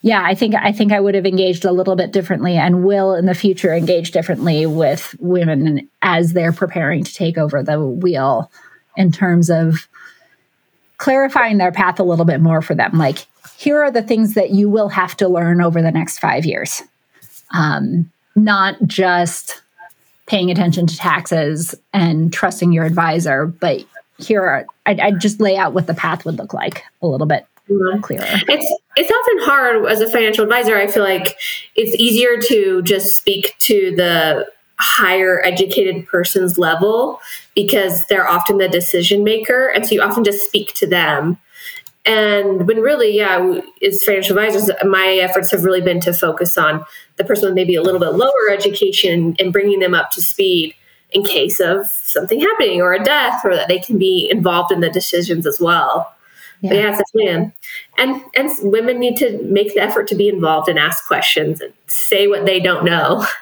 yeah, 0.02 0.24
I 0.24 0.34
think 0.34 0.56
I 0.56 0.72
think 0.72 0.92
I 0.92 1.00
would 1.00 1.16
have 1.16 1.26
engaged 1.26 1.66
a 1.66 1.72
little 1.72 1.96
bit 1.96 2.12
differently, 2.12 2.56
and 2.56 2.84
will 2.86 3.14
in 3.14 3.26
the 3.26 3.34
future 3.34 3.74
engage 3.74 4.12
differently 4.12 4.66
with 4.66 5.14
women 5.20 5.90
as 6.02 6.34
they're 6.34 6.54
preparing 6.54 7.04
to 7.04 7.14
take 7.14 7.38
over 7.38 7.62
the 7.62 7.80
wheel, 7.80 8.50
in 8.96 9.12
terms 9.12 9.50
of 9.50 9.88
clarifying 10.98 11.58
their 11.58 11.72
path 11.72 12.00
a 12.00 12.04
little 12.04 12.26
bit 12.26 12.42
more 12.42 12.62
for 12.62 12.76
them. 12.76 12.98
Like, 12.98 13.26
here 13.58 13.82
are 13.82 13.92
the 13.92 14.04
things 14.04 14.36
that 14.36 14.52
you 14.52 14.70
will 14.70 14.90
have 14.90 15.18
to 15.18 15.28
learn 15.28 15.62
over 15.62 15.82
the 15.82 15.92
next 15.92 16.20
five 16.20 16.46
years. 16.46 16.82
Um, 17.54 18.12
not 18.36 18.76
just 18.86 19.62
paying 20.28 20.52
attention 20.52 20.88
to 20.88 20.96
taxes 20.96 21.76
and 21.94 22.32
trusting 22.32 22.72
your 22.72 22.86
advisor, 22.86 23.48
but 23.48 23.84
here 24.18 24.42
are 24.42 24.66
I'd 24.86 25.20
just 25.20 25.42
lay 25.42 25.58
out 25.58 25.74
what 25.74 25.88
the 25.88 25.94
path 25.94 26.26
would 26.26 26.38
look 26.38 26.54
like 26.54 26.84
a 27.02 27.08
little 27.08 27.28
bit 27.28 27.46
clearer. 28.02 28.26
It's 28.48 28.82
it's 28.96 29.12
often 29.12 29.48
hard 29.48 29.86
as 29.86 30.02
a 30.02 30.10
financial 30.10 30.44
advisor. 30.44 30.78
I 30.78 30.88
feel 30.88 31.04
like 31.04 31.38
it's 31.76 31.96
easier 31.96 32.40
to 32.48 32.82
just 32.82 33.18
speak 33.18 33.56
to 33.60 33.96
the 33.96 34.48
higher 34.80 35.42
educated 35.46 36.08
person's 36.08 36.58
level 36.58 37.20
because 37.54 38.06
they're 38.08 38.28
often 38.28 38.58
the 38.58 38.70
decision 38.70 39.24
maker, 39.24 39.68
and 39.68 39.86
so 39.86 39.94
you 39.94 40.02
often 40.02 40.24
just 40.24 40.46
speak 40.46 40.74
to 40.76 40.88
them. 40.88 41.38
And 42.06 42.66
when 42.66 42.80
really, 42.80 43.16
yeah, 43.16 43.60
as 43.86 44.04
financial 44.04 44.38
advisors, 44.38 44.72
my 44.84 45.20
efforts 45.22 45.52
have 45.52 45.64
really 45.64 45.82
been 45.82 46.00
to 46.02 46.14
focus 46.14 46.58
on 46.58 46.84
the 47.18 47.26
person 47.26 47.46
with 47.46 47.56
maybe 47.56 47.76
a 47.76 47.82
little 47.82 48.00
bit 48.00 48.14
lower 48.14 48.50
education 48.52 49.36
and 49.38 49.54
bringing 49.54 49.80
them 49.80 49.94
up 49.94 50.12
to 50.12 50.22
speed 50.22 50.74
in 51.12 51.24
case 51.24 51.60
of 51.60 51.88
something 51.88 52.40
happening 52.40 52.82
or 52.82 52.94
a 52.94 53.04
death, 53.04 53.42
or 53.44 53.56
that 53.56 53.68
they 53.68 53.80
can 53.80 53.98
be 53.98 54.30
involved 54.32 54.72
in 54.72 54.80
the 54.80 54.90
decisions 54.90 55.46
as 55.46 55.60
well. 55.60 56.16
But 56.62 56.74
Yeah. 56.76 56.82
yeah, 56.82 57.00
it's 57.00 57.00
a 57.00 57.26
man. 57.26 57.54
And 57.98 58.22
and 58.36 58.50
women 58.72 59.00
need 59.00 59.18
to 59.18 59.42
make 59.44 59.74
the 59.74 59.82
effort 59.82 60.08
to 60.10 60.16
be 60.16 60.30
involved 60.30 60.68
and 60.68 60.78
ask 60.78 61.06
questions 61.08 61.62
and 61.62 61.74
say 61.88 62.28
what 62.28 62.46
they 62.46 62.60
don't 62.60 62.86
know. 62.86 63.26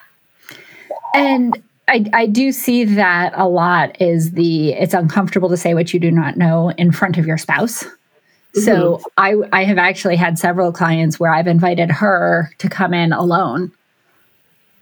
And 1.13 1.63
I, 1.87 2.05
I 2.13 2.25
do 2.27 2.51
see 2.51 2.83
that 2.83 3.33
a 3.35 3.47
lot 3.47 3.99
is 4.01 4.31
the 4.31 4.73
it's 4.73 4.93
uncomfortable 4.93 5.49
to 5.49 5.57
say 5.57 5.73
what 5.73 5.93
you 5.93 5.99
do 5.99 6.11
not 6.11 6.37
know 6.37 6.69
in 6.71 6.91
front 6.91 7.17
of 7.17 7.25
your 7.25 7.37
spouse. 7.37 7.83
Mm-hmm. 7.83 8.59
So 8.59 9.01
I 9.17 9.35
I 9.53 9.63
have 9.63 9.77
actually 9.77 10.17
had 10.17 10.37
several 10.37 10.71
clients 10.71 11.19
where 11.19 11.33
I've 11.33 11.47
invited 11.47 11.89
her 11.91 12.51
to 12.59 12.69
come 12.69 12.93
in 12.93 13.13
alone. 13.13 13.71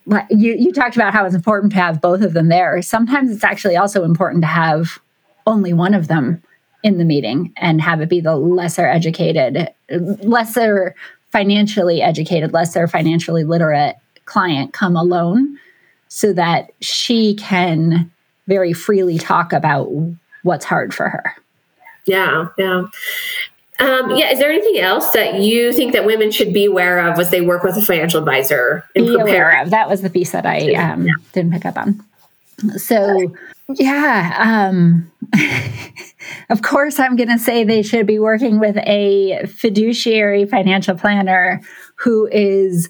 But 0.08 0.26
you 0.30 0.56
you 0.56 0.74
talked 0.74 0.96
about 0.96 1.14
how 1.14 1.26
it's 1.26 1.36
important 1.36 1.74
to 1.74 1.80
have 1.80 2.02
both 2.02 2.22
of 2.22 2.34
them 2.34 2.50
there. 2.50 2.82
Sometimes 2.82 3.32
it's 3.32 3.44
actually 3.44 3.78
also 3.78 4.04
important 4.04 4.42
to 4.42 4.48
have 4.48 5.00
only 5.46 5.74
one 5.74 5.94
of 5.94 6.08
them 6.08 6.42
in 6.86 7.00
the 7.00 7.04
meeting 7.04 7.52
and 7.58 7.82
have 7.82 8.00
it 8.00 8.08
be 8.08 8.20
the 8.20 8.36
lesser 8.36 8.86
educated, 8.86 9.74
lesser 9.90 10.94
financially 11.32 12.00
educated, 12.00 12.54
lesser 12.54 12.88
financially 12.88 13.44
literate 13.44 13.96
client 14.26 14.72
come 14.72 14.96
alone 14.96 15.58
so 16.10 16.32
that 16.32 16.70
she 16.82 17.34
can 17.38 18.12
very 18.46 18.72
freely 18.72 19.18
talk 19.18 19.52
about 19.52 19.90
what's 20.44 20.64
hard 20.64 20.94
for 20.94 21.10
her. 21.10 21.34
Yeah, 22.06 22.50
yeah. 22.56 22.86
Um, 23.80 24.16
yeah, 24.16 24.32
is 24.32 24.38
there 24.38 24.52
anything 24.52 24.78
else 24.80 25.10
that 25.10 25.42
you 25.42 25.74
think 25.74 25.94
that 25.94 26.06
women 26.06 26.30
should 26.30 26.54
be 26.54 26.66
aware 26.66 27.00
of 27.00 27.18
as 27.18 27.32
they 27.32 27.42
work 27.42 27.64
with 27.64 27.76
a 27.78 27.82
financial 27.82 28.20
advisor? 28.20 28.86
Be 28.94 29.16
aware 29.16 29.60
of. 29.60 29.72
That 29.72 29.90
was 29.90 30.04
the 30.04 30.12
piece 30.12 30.34
that 30.34 30.46
I 30.46 30.72
um, 30.76 31.08
yeah. 31.08 31.14
didn't 31.34 31.52
pick 31.52 31.66
up 31.66 31.78
on. 31.80 32.06
So, 32.72 33.34
yeah, 33.70 34.70
um, 34.70 35.12
of 36.50 36.62
course, 36.62 37.00
I'm 37.00 37.16
going 37.16 37.30
to 37.30 37.40
say 37.40 37.64
they 37.64 37.82
should 37.82 38.08
be 38.08 38.20
working 38.20 38.60
with 38.60 38.78
a 38.78 39.46
fiduciary 39.48 40.46
financial 40.46 40.96
planner 40.96 41.62
who 41.96 42.28
is 42.32 42.90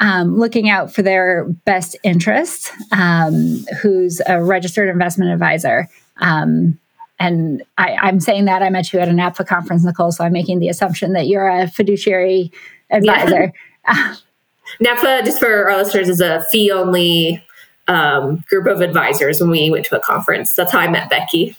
um, 0.00 0.38
looking 0.38 0.68
out 0.68 0.92
for 0.92 1.02
their 1.02 1.44
best 1.64 1.96
interest, 2.02 2.72
um, 2.92 3.64
who's 3.82 4.20
a 4.26 4.42
registered 4.42 4.88
investment 4.88 5.30
advisor. 5.30 5.88
Um, 6.20 6.78
and 7.18 7.62
I, 7.76 8.08
am 8.08 8.18
saying 8.18 8.46
that 8.46 8.62
I 8.62 8.70
met 8.70 8.92
you 8.92 8.98
at 8.98 9.08
an 9.08 9.18
NAPFA 9.18 9.46
conference, 9.46 9.84
Nicole. 9.84 10.10
So 10.10 10.24
I'm 10.24 10.32
making 10.32 10.58
the 10.58 10.70
assumption 10.70 11.12
that 11.12 11.26
you're 11.26 11.48
a 11.48 11.68
fiduciary 11.68 12.50
advisor. 12.90 13.52
Yeah. 13.88 14.14
NAPFA, 14.84 15.24
just 15.24 15.40
for 15.40 15.70
our 15.70 15.78
listeners, 15.78 16.08
is 16.08 16.20
a 16.20 16.44
fee 16.52 16.70
only 16.70 17.42
um, 17.90 18.44
group 18.48 18.66
of 18.66 18.80
advisors 18.80 19.40
when 19.40 19.50
we 19.50 19.68
went 19.68 19.84
to 19.86 19.96
a 19.96 20.00
conference. 20.00 20.54
That's 20.54 20.70
how 20.70 20.78
I 20.78 20.88
met 20.88 21.10
Becky. 21.10 21.56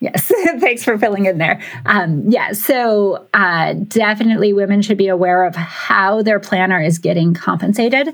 Yes, 0.00 0.26
thanks 0.58 0.82
for 0.82 0.98
filling 0.98 1.26
in 1.26 1.38
there. 1.38 1.62
Um, 1.86 2.24
yeah, 2.28 2.52
so 2.52 3.26
uh, 3.34 3.74
definitely 3.74 4.52
women 4.52 4.82
should 4.82 4.98
be 4.98 5.08
aware 5.08 5.44
of 5.44 5.54
how 5.54 6.22
their 6.22 6.40
planner 6.40 6.80
is 6.80 6.98
getting 6.98 7.34
compensated 7.34 8.12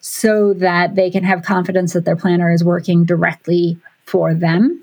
so 0.00 0.54
that 0.54 0.94
they 0.94 1.10
can 1.10 1.24
have 1.24 1.42
confidence 1.42 1.94
that 1.94 2.04
their 2.04 2.14
planner 2.14 2.52
is 2.52 2.62
working 2.62 3.04
directly 3.04 3.76
for 4.04 4.32
them 4.32 4.80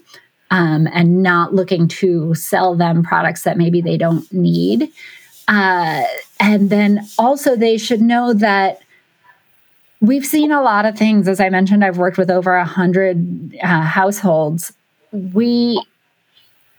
um, 0.50 0.88
and 0.92 1.24
not 1.24 1.54
looking 1.54 1.88
to 1.88 2.34
sell 2.34 2.76
them 2.76 3.04
products 3.04 3.44
that 3.44 3.58
maybe 3.58 3.80
they 3.80 3.98
don't 3.98 4.32
need. 4.34 4.92
Uh, 5.48 6.04
and 6.40 6.70
then 6.70 7.08
also, 7.18 7.56
they 7.56 7.78
should 7.78 8.02
know 8.02 8.34
that 8.34 8.82
we've 10.02 10.26
seen 10.26 10.52
a 10.52 10.62
lot 10.62 10.86
of 10.86 10.98
things. 10.98 11.28
As 11.28 11.40
I 11.40 11.50
mentioned, 11.50 11.86
I've 11.86 11.98
worked 11.98 12.18
with 12.18 12.30
over 12.30 12.56
a 12.56 12.66
hundred 12.66 13.56
uh, 13.64 13.82
households. 13.82 14.74
We 15.12 15.82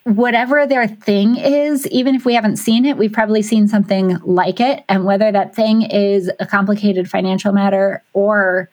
whatever 0.04 0.66
their 0.66 0.88
thing 0.88 1.36
is, 1.36 1.86
even 1.86 2.16
if 2.16 2.24
we 2.24 2.34
haven't 2.34 2.56
seen 2.56 2.84
it, 2.84 2.96
we've 2.96 3.12
probably 3.12 3.40
seen 3.40 3.68
something 3.68 4.18
like 4.24 4.58
it. 4.58 4.84
And 4.88 5.04
whether 5.04 5.30
that 5.30 5.54
thing 5.54 5.82
is 5.82 6.28
a 6.40 6.46
complicated 6.46 7.08
financial 7.08 7.52
matter 7.52 8.02
or 8.12 8.68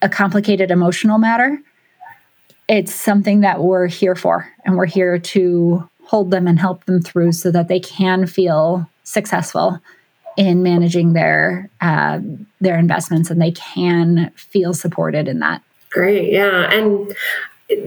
a 0.00 0.08
complicated 0.08 0.70
emotional 0.70 1.18
matter, 1.18 1.60
it's 2.68 2.94
something 2.94 3.40
that 3.40 3.64
we're 3.64 3.88
here 3.88 4.14
for 4.14 4.48
and 4.64 4.76
we're 4.76 4.86
here 4.86 5.18
to 5.18 5.88
hold 6.04 6.30
them 6.30 6.46
and 6.46 6.60
help 6.60 6.84
them 6.84 7.02
through 7.02 7.32
so 7.32 7.50
that 7.50 7.66
they 7.66 7.80
can 7.80 8.24
feel 8.24 8.88
successful 9.02 9.80
in 10.36 10.62
managing 10.62 11.12
their 11.12 11.70
uh, 11.80 12.20
their 12.60 12.78
investments 12.78 13.30
and 13.30 13.40
they 13.40 13.52
can 13.52 14.30
feel 14.36 14.74
supported 14.74 15.28
in 15.28 15.40
that. 15.40 15.62
Great 15.90 16.32
yeah 16.32 16.72
and 16.72 17.14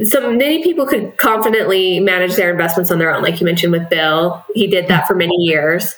so 0.09 0.31
many 0.31 0.63
people 0.63 0.87
could 0.87 1.17
confidently 1.17 1.99
manage 1.99 2.35
their 2.35 2.49
investments 2.49 2.89
on 2.89 2.99
their 2.99 3.13
own 3.13 3.21
like 3.21 3.39
you 3.39 3.45
mentioned 3.45 3.71
with 3.71 3.89
bill. 3.89 4.43
He 4.53 4.67
did 4.67 4.87
that 4.87 5.07
for 5.07 5.15
many 5.15 5.35
years. 5.37 5.95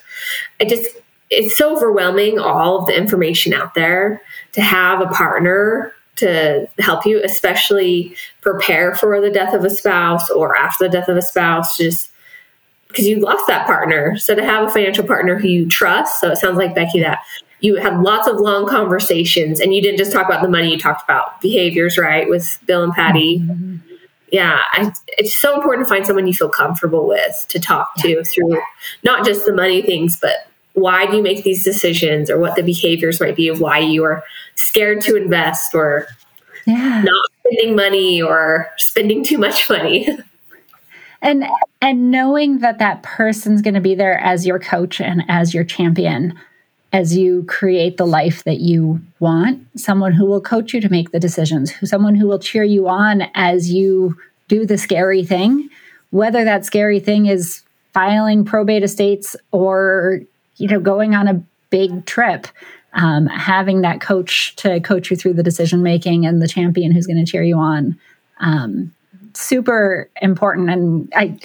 It 0.59 0.69
just 0.69 0.87
it's 1.29 1.55
so 1.55 1.75
overwhelming 1.75 2.39
all 2.39 2.79
of 2.79 2.87
the 2.87 2.97
information 2.97 3.53
out 3.53 3.75
there 3.75 4.21
to 4.53 4.61
have 4.61 5.01
a 5.01 5.07
partner 5.07 5.93
to 6.19 6.67
help 6.79 7.05
you, 7.05 7.21
especially 7.23 8.15
prepare 8.41 8.93
for 8.93 9.21
the 9.21 9.29
death 9.29 9.53
of 9.53 9.63
a 9.63 9.69
spouse 9.69 10.29
or 10.29 10.55
after 10.55 10.85
the 10.85 10.89
death 10.89 11.07
of 11.07 11.15
a 11.15 11.21
spouse, 11.21 11.77
just 11.77 12.08
because 12.89 13.07
you 13.07 13.19
lost 13.19 13.47
that 13.47 13.65
partner. 13.65 14.17
So 14.17 14.35
to 14.35 14.43
have 14.43 14.67
a 14.67 14.71
financial 14.71 15.05
partner 15.05 15.37
who 15.37 15.47
you 15.47 15.67
trust, 15.67 16.19
so 16.19 16.31
it 16.31 16.37
sounds 16.37 16.57
like 16.57 16.75
Becky 16.75 16.99
that 16.99 17.19
you 17.61 17.75
had 17.75 18.01
lots 18.01 18.27
of 18.27 18.37
long 18.37 18.67
conversations 18.67 19.59
and 19.59 19.73
you 19.73 19.81
didn't 19.81 19.97
just 19.97 20.11
talk 20.11 20.25
about 20.25 20.41
the 20.41 20.49
money, 20.49 20.71
you 20.71 20.79
talked 20.79 21.03
about 21.03 21.39
behaviors, 21.41 21.97
right, 21.97 22.27
with 22.27 22.57
Bill 22.65 22.83
and 22.83 22.93
Patty. 22.93 23.39
Mm-hmm. 23.39 23.77
Yeah, 24.31 24.61
I, 24.73 24.91
it's 25.17 25.33
so 25.33 25.55
important 25.55 25.87
to 25.87 25.89
find 25.89 26.05
someone 26.05 26.27
you 26.27 26.33
feel 26.33 26.49
comfortable 26.49 27.07
with 27.07 27.45
to 27.49 27.59
talk 27.59 27.95
to 27.97 28.23
through 28.23 28.61
not 29.03 29.25
just 29.25 29.45
the 29.45 29.53
money 29.53 29.81
things, 29.81 30.19
but 30.19 30.47
why 30.73 31.07
do 31.07 31.17
you 31.17 31.23
make 31.23 31.43
these 31.43 31.63
decisions 31.63 32.29
or 32.29 32.39
what 32.39 32.55
the 32.55 32.61
behaviors 32.61 33.19
might 33.19 33.35
be 33.35 33.47
of 33.47 33.59
why 33.59 33.79
you 33.79 34.03
are 34.03 34.23
scared 34.55 35.01
to 35.01 35.15
invest 35.15 35.73
or 35.73 36.07
yeah. 36.65 37.01
not 37.01 37.29
spending 37.39 37.75
money 37.75 38.21
or 38.21 38.67
spending 38.77 39.23
too 39.23 39.37
much 39.37 39.69
money 39.69 40.07
and 41.21 41.45
and 41.81 42.11
knowing 42.11 42.59
that 42.59 42.79
that 42.79 43.03
person's 43.03 43.61
going 43.61 43.73
to 43.73 43.81
be 43.81 43.95
there 43.95 44.19
as 44.19 44.45
your 44.45 44.59
coach 44.59 44.99
and 45.01 45.23
as 45.27 45.53
your 45.53 45.63
champion 45.63 46.37
as 46.91 47.15
you 47.15 47.43
create 47.43 47.97
the 47.97 48.07
life 48.07 48.43
that 48.45 48.59
you 48.59 48.99
want 49.19 49.65
someone 49.79 50.11
who 50.11 50.25
will 50.25 50.41
coach 50.41 50.73
you 50.73 50.81
to 50.81 50.89
make 50.89 51.11
the 51.11 51.19
decisions 51.19 51.73
someone 51.87 52.15
who 52.15 52.27
will 52.27 52.39
cheer 52.39 52.63
you 52.63 52.87
on 52.87 53.23
as 53.35 53.71
you 53.71 54.17
do 54.47 54.65
the 54.65 54.77
scary 54.77 55.23
thing 55.23 55.69
whether 56.11 56.43
that 56.43 56.65
scary 56.65 56.99
thing 56.99 57.25
is 57.25 57.61
filing 57.93 58.45
probate 58.45 58.83
estates 58.83 59.35
or 59.51 60.21
you 60.57 60.67
know 60.67 60.79
going 60.79 61.15
on 61.15 61.27
a 61.27 61.43
big 61.69 62.05
trip 62.05 62.47
um, 62.93 63.27
having 63.27 63.81
that 63.81 64.01
coach 64.01 64.55
to 64.55 64.79
coach 64.79 65.11
you 65.11 65.17
through 65.17 65.33
the 65.33 65.43
decision 65.43 65.83
making 65.83 66.25
and 66.25 66.41
the 66.41 66.47
champion 66.47 66.91
who's 66.91 67.05
going 67.05 67.23
to 67.23 67.31
cheer 67.31 67.43
you 67.43 67.57
on 67.57 67.99
um, 68.39 68.91
super 69.39 70.09
important 70.21 70.69
and 70.69 71.11
i 71.15 71.37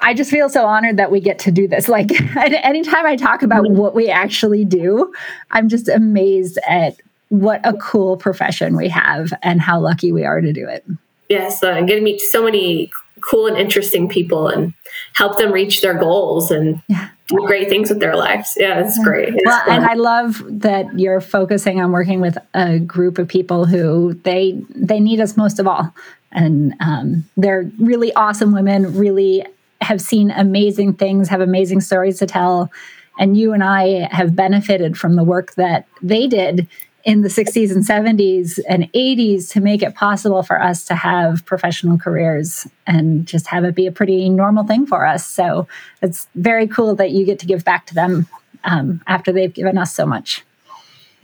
i 0.00 0.12
just 0.12 0.30
feel 0.30 0.48
so 0.48 0.66
honored 0.66 0.96
that 0.96 1.10
we 1.10 1.20
get 1.20 1.38
to 1.38 1.50
do 1.50 1.66
this 1.66 1.88
like 1.88 2.10
anytime 2.36 3.06
i 3.06 3.16
talk 3.16 3.42
about 3.42 3.68
what 3.70 3.94
we 3.94 4.08
actually 4.08 4.64
do 4.64 5.12
i'm 5.50 5.68
just 5.68 5.88
amazed 5.88 6.58
at 6.68 6.96
what 7.28 7.60
a 7.64 7.72
cool 7.74 8.16
profession 8.16 8.76
we 8.76 8.88
have 8.88 9.32
and 9.42 9.60
how 9.60 9.80
lucky 9.80 10.12
we 10.12 10.24
are 10.24 10.40
to 10.40 10.52
do 10.52 10.68
it 10.68 10.84
yes 11.28 11.62
uh, 11.62 11.80
getting 11.80 11.96
to 11.96 12.00
meet 12.02 12.20
so 12.20 12.44
many 12.44 12.90
cool 13.24 13.46
and 13.46 13.56
interesting 13.56 14.08
people 14.08 14.48
and 14.48 14.74
help 15.14 15.38
them 15.38 15.52
reach 15.52 15.80
their 15.80 15.94
goals 15.94 16.50
and 16.50 16.82
yeah. 16.88 17.08
do 17.28 17.36
great 17.46 17.68
things 17.68 17.88
with 17.88 18.00
their 18.00 18.16
lives. 18.16 18.54
Yeah, 18.58 18.80
it's 18.80 18.98
yeah. 18.98 19.04
great. 19.04 19.28
It's 19.30 19.42
well, 19.46 19.64
fun. 19.64 19.76
and 19.76 19.84
I 19.86 19.94
love 19.94 20.42
that 20.46 20.98
you're 20.98 21.20
focusing 21.20 21.80
on 21.80 21.92
working 21.92 22.20
with 22.20 22.36
a 22.52 22.78
group 22.78 23.18
of 23.18 23.28
people 23.28 23.64
who 23.64 24.14
they 24.24 24.62
they 24.74 25.00
need 25.00 25.20
us 25.20 25.36
most 25.36 25.58
of 25.58 25.66
all, 25.66 25.94
and 26.34 26.74
um, 26.80 27.24
they're 27.36 27.70
really 27.78 28.12
awesome 28.14 28.52
women. 28.52 28.96
Really 28.96 29.46
have 29.80 30.00
seen 30.00 30.30
amazing 30.30 30.94
things, 30.94 31.28
have 31.28 31.40
amazing 31.40 31.80
stories 31.80 32.18
to 32.18 32.26
tell. 32.26 32.70
And 33.18 33.36
you 33.36 33.52
and 33.52 33.62
I 33.62 34.08
have 34.10 34.34
benefited 34.34 34.98
from 34.98 35.14
the 35.14 35.24
work 35.24 35.54
that 35.54 35.86
they 36.02 36.26
did 36.26 36.66
in 37.04 37.20
the 37.20 37.28
60s 37.28 37.70
and 37.70 37.84
70s 37.84 38.58
and 38.68 38.90
80s 38.92 39.50
to 39.50 39.60
make 39.60 39.82
it 39.82 39.94
possible 39.94 40.42
for 40.42 40.60
us 40.60 40.84
to 40.86 40.94
have 40.94 41.44
professional 41.44 41.98
careers 41.98 42.66
and 42.86 43.26
just 43.26 43.46
have 43.46 43.64
it 43.64 43.74
be 43.74 43.86
a 43.86 43.92
pretty 43.92 44.28
normal 44.30 44.64
thing 44.64 44.86
for 44.86 45.04
us. 45.04 45.26
So 45.26 45.68
it's 46.00 46.26
very 46.34 46.66
cool 46.66 46.94
that 46.96 47.10
you 47.10 47.26
get 47.26 47.38
to 47.40 47.46
give 47.46 47.62
back 47.62 47.86
to 47.86 47.94
them 47.94 48.26
um, 48.64 49.02
after 49.06 49.32
they've 49.32 49.52
given 49.52 49.76
us 49.76 49.94
so 49.94 50.06
much. 50.06 50.44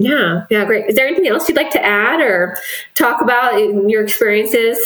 Yeah, 0.01 0.47
yeah, 0.49 0.65
great. 0.65 0.87
Is 0.89 0.95
there 0.97 1.07
anything 1.07 1.29
else 1.29 1.47
you'd 1.47 1.59
like 1.59 1.71
to 1.73 1.85
add 1.85 2.21
or 2.21 2.57
talk 2.95 3.21
about 3.21 3.61
in 3.61 3.91
your 3.91 4.03
experiences? 4.03 4.79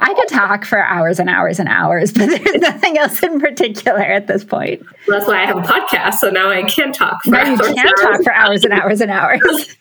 I 0.00 0.14
could 0.14 0.28
talk 0.28 0.64
for 0.64 0.82
hours 0.82 1.18
and 1.18 1.28
hours 1.28 1.60
and 1.60 1.68
hours, 1.68 2.10
but 2.14 2.30
there's 2.30 2.60
nothing 2.60 2.96
else 2.96 3.22
in 3.22 3.38
particular 3.38 4.00
at 4.00 4.26
this 4.26 4.42
point. 4.42 4.80
Well, 5.06 5.18
that's 5.18 5.28
why 5.28 5.42
I 5.42 5.46
have 5.46 5.58
a 5.58 5.60
podcast, 5.60 6.14
so 6.14 6.30
now 6.30 6.50
I 6.50 6.62
can 6.62 6.90
talk 6.90 7.22
for 7.22 7.32
now 7.32 7.44
you 7.50 7.58
can 7.58 7.94
talk 7.96 8.22
for 8.22 8.32
hours 8.32 8.64
and 8.64 8.72
hours 8.72 9.02
and 9.02 9.10
hours. 9.10 9.40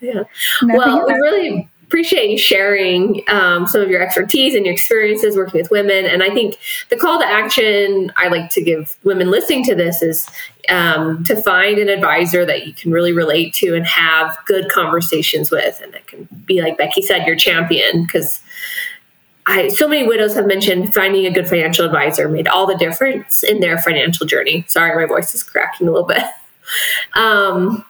yeah. 0.00 0.22
Nothing 0.62 0.78
well, 0.78 1.06
we 1.08 1.14
really 1.14 1.68
appreciate 1.90 2.30
you 2.30 2.38
sharing 2.38 3.20
um, 3.26 3.66
some 3.66 3.80
of 3.80 3.90
your 3.90 4.00
expertise 4.00 4.54
and 4.54 4.64
your 4.64 4.72
experiences 4.72 5.34
working 5.34 5.60
with 5.60 5.72
women. 5.72 6.06
And 6.06 6.22
I 6.22 6.32
think 6.32 6.56
the 6.88 6.96
call 6.96 7.18
to 7.18 7.26
action 7.26 8.12
I 8.16 8.28
like 8.28 8.48
to 8.50 8.62
give 8.62 8.96
women 9.02 9.28
listening 9.28 9.64
to 9.64 9.74
this 9.74 10.00
is 10.00 10.30
um, 10.70 11.24
to 11.24 11.40
find 11.42 11.78
an 11.78 11.88
advisor 11.88 12.46
that 12.46 12.66
you 12.66 12.72
can 12.72 12.90
really 12.90 13.12
relate 13.12 13.52
to 13.54 13.74
and 13.74 13.86
have 13.86 14.36
good 14.46 14.70
conversations 14.70 15.50
with. 15.50 15.80
And 15.82 15.92
that 15.92 16.06
can 16.06 16.28
be, 16.46 16.62
like 16.62 16.78
Becky 16.78 17.02
said, 17.02 17.26
your 17.26 17.36
champion. 17.36 18.04
Because 18.04 18.40
I, 19.46 19.68
so 19.68 19.88
many 19.88 20.06
widows 20.06 20.34
have 20.34 20.46
mentioned 20.46 20.94
finding 20.94 21.26
a 21.26 21.30
good 21.30 21.48
financial 21.48 21.84
advisor 21.84 22.28
made 22.28 22.48
all 22.48 22.66
the 22.66 22.76
difference 22.76 23.42
in 23.42 23.60
their 23.60 23.78
financial 23.78 24.26
journey. 24.26 24.64
Sorry, 24.68 24.94
my 24.94 25.06
voice 25.06 25.34
is 25.34 25.42
cracking 25.42 25.88
a 25.88 25.90
little 25.90 26.06
bit. 26.06 26.22
Um, 27.14 27.84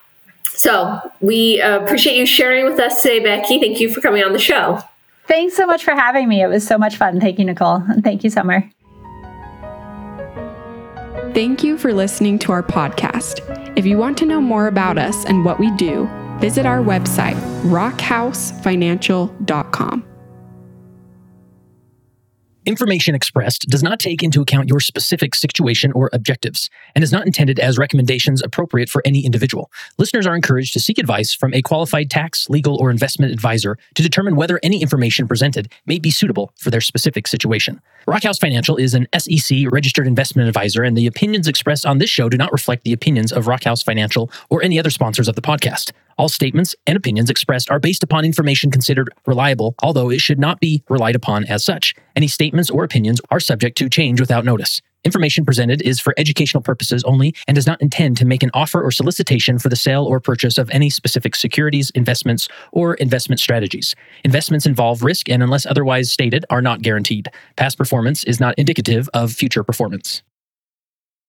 so 0.55 0.99
we 1.20 1.61
appreciate 1.61 2.16
you 2.16 2.24
sharing 2.24 2.64
with 2.64 2.78
us 2.81 3.03
today, 3.03 3.20
Becky. 3.20 3.61
Thank 3.61 3.78
you 3.78 3.93
for 3.93 4.01
coming 4.01 4.22
on 4.24 4.33
the 4.33 4.39
show. 4.39 4.81
Thanks 5.26 5.55
so 5.55 5.66
much 5.66 5.85
for 5.85 5.95
having 5.95 6.28
me. 6.28 6.43
It 6.43 6.47
was 6.47 6.66
so 6.66 6.78
much 6.78 6.97
fun. 6.97 7.20
Thank 7.20 7.39
you, 7.39 7.45
Nicole. 7.45 7.76
And 7.76 8.03
thank 8.03 8.24
you, 8.24 8.31
Summer. 8.31 8.70
Thank 11.35 11.62
you 11.62 11.76
for 11.78 11.93
listening 11.93 12.39
to 12.41 12.51
our 12.53 12.62
podcast. 12.62 13.78
If 13.78 13.87
you 13.87 13.97
want 13.99 14.18
to 14.18 14.26
know 14.26 14.41
more 14.41 14.66
about 14.66 14.99
us 14.99 15.24
and 15.24 15.45
what 15.45 15.61
we 15.61 15.70
do, 15.76 16.11
visit 16.41 16.66
our 16.66 16.81
website, 16.81 17.37
rockhousefinancial.com. 17.62 20.09
Information 22.66 23.14
expressed 23.14 23.66
does 23.70 23.82
not 23.82 23.98
take 23.98 24.22
into 24.22 24.42
account 24.42 24.68
your 24.68 24.80
specific 24.80 25.34
situation 25.34 25.92
or 25.92 26.11
objectives 26.12 26.68
and 26.94 27.02
is 27.02 27.11
not 27.11 27.24
intended 27.24 27.58
as 27.58 27.78
recommendations 27.78 28.42
appropriate 28.42 28.90
for 28.90 29.00
any 29.06 29.24
individual. 29.24 29.70
Listeners 29.96 30.26
are 30.26 30.36
encouraged 30.36 30.74
to 30.74 30.80
seek 30.80 30.98
advice 30.98 31.32
from 31.32 31.54
a 31.54 31.62
qualified 31.62 32.11
tax, 32.11 32.50
legal, 32.50 32.76
or 32.76 32.90
investment 32.90 33.32
advisor 33.32 33.78
to 33.94 34.02
determine 34.02 34.36
whether 34.36 34.61
any 34.62 34.82
information 34.82 35.26
presented 35.26 35.72
may 35.86 35.98
be 35.98 36.11
suitable 36.11 36.52
for 36.56 36.70
their 36.70 36.82
specific 36.82 37.26
situation. 37.26 37.80
Rockhouse 38.06 38.38
Financial 38.38 38.76
is 38.76 38.92
an 38.92 39.06
SEC 39.18 39.61
registered 39.70 40.06
investment 40.06 40.46
advisor, 40.46 40.82
and 40.82 40.96
the 40.96 41.06
opinions 41.06 41.48
expressed 41.48 41.86
on 41.86 41.96
this 41.96 42.11
show 42.11 42.28
do 42.28 42.36
not 42.36 42.52
reflect 42.52 42.84
the 42.84 42.92
opinions 42.92 43.32
of 43.32 43.46
Rockhouse 43.46 43.82
Financial 43.82 44.30
or 44.50 44.62
any 44.62 44.78
other 44.78 44.90
sponsors 44.90 45.28
of 45.28 45.34
the 45.34 45.42
podcast. 45.42 45.92
All 46.21 46.29
statements 46.29 46.77
and 46.87 46.99
opinions 46.99 47.31
expressed 47.31 47.71
are 47.71 47.79
based 47.79 48.03
upon 48.03 48.27
information 48.27 48.71
considered 48.71 49.09
reliable, 49.25 49.75
although 49.83 50.11
it 50.11 50.21
should 50.21 50.39
not 50.39 50.61
be 50.61 50.83
relied 50.91 51.16
upon 51.16 51.47
as 51.47 51.64
such. 51.64 51.95
Any 52.14 52.29
statements 52.29 52.68
or 52.68 52.85
opinions 52.85 53.23
are 53.31 53.41
subject 53.41 53.79
to 53.79 53.89
change 53.89 54.21
without 54.21 54.45
notice. 54.45 54.83
Information 55.03 55.47
presented 55.47 55.81
is 55.81 55.99
for 55.99 56.12
educational 56.18 56.62
purposes 56.62 57.03
only 57.05 57.35
and 57.49 57.55
does 57.55 57.66
not 57.66 57.81
intend 57.81 58.18
to 58.18 58.27
make 58.27 58.43
an 58.43 58.51
offer 58.53 58.83
or 58.83 58.91
solicitation 58.91 59.59
for 59.59 59.71
the 59.71 59.77
sale 59.77 60.05
or 60.05 60.21
purchase 60.21 60.59
of 60.59 60.68
any 60.68 60.91
specific 60.91 61.35
securities, 61.35 61.89
investments, 61.95 62.49
or 62.71 62.93
investment 62.97 63.41
strategies. 63.41 63.95
Investments 64.23 64.66
involve 64.66 65.03
risk 65.03 65.31
and, 65.31 65.43
unless 65.43 65.64
otherwise 65.64 66.12
stated, 66.12 66.45
are 66.51 66.61
not 66.61 66.83
guaranteed. 66.83 67.31
Past 67.57 67.79
performance 67.79 68.25
is 68.25 68.39
not 68.39 68.55
indicative 68.59 69.09
of 69.14 69.33
future 69.33 69.64
performance. 69.64 70.23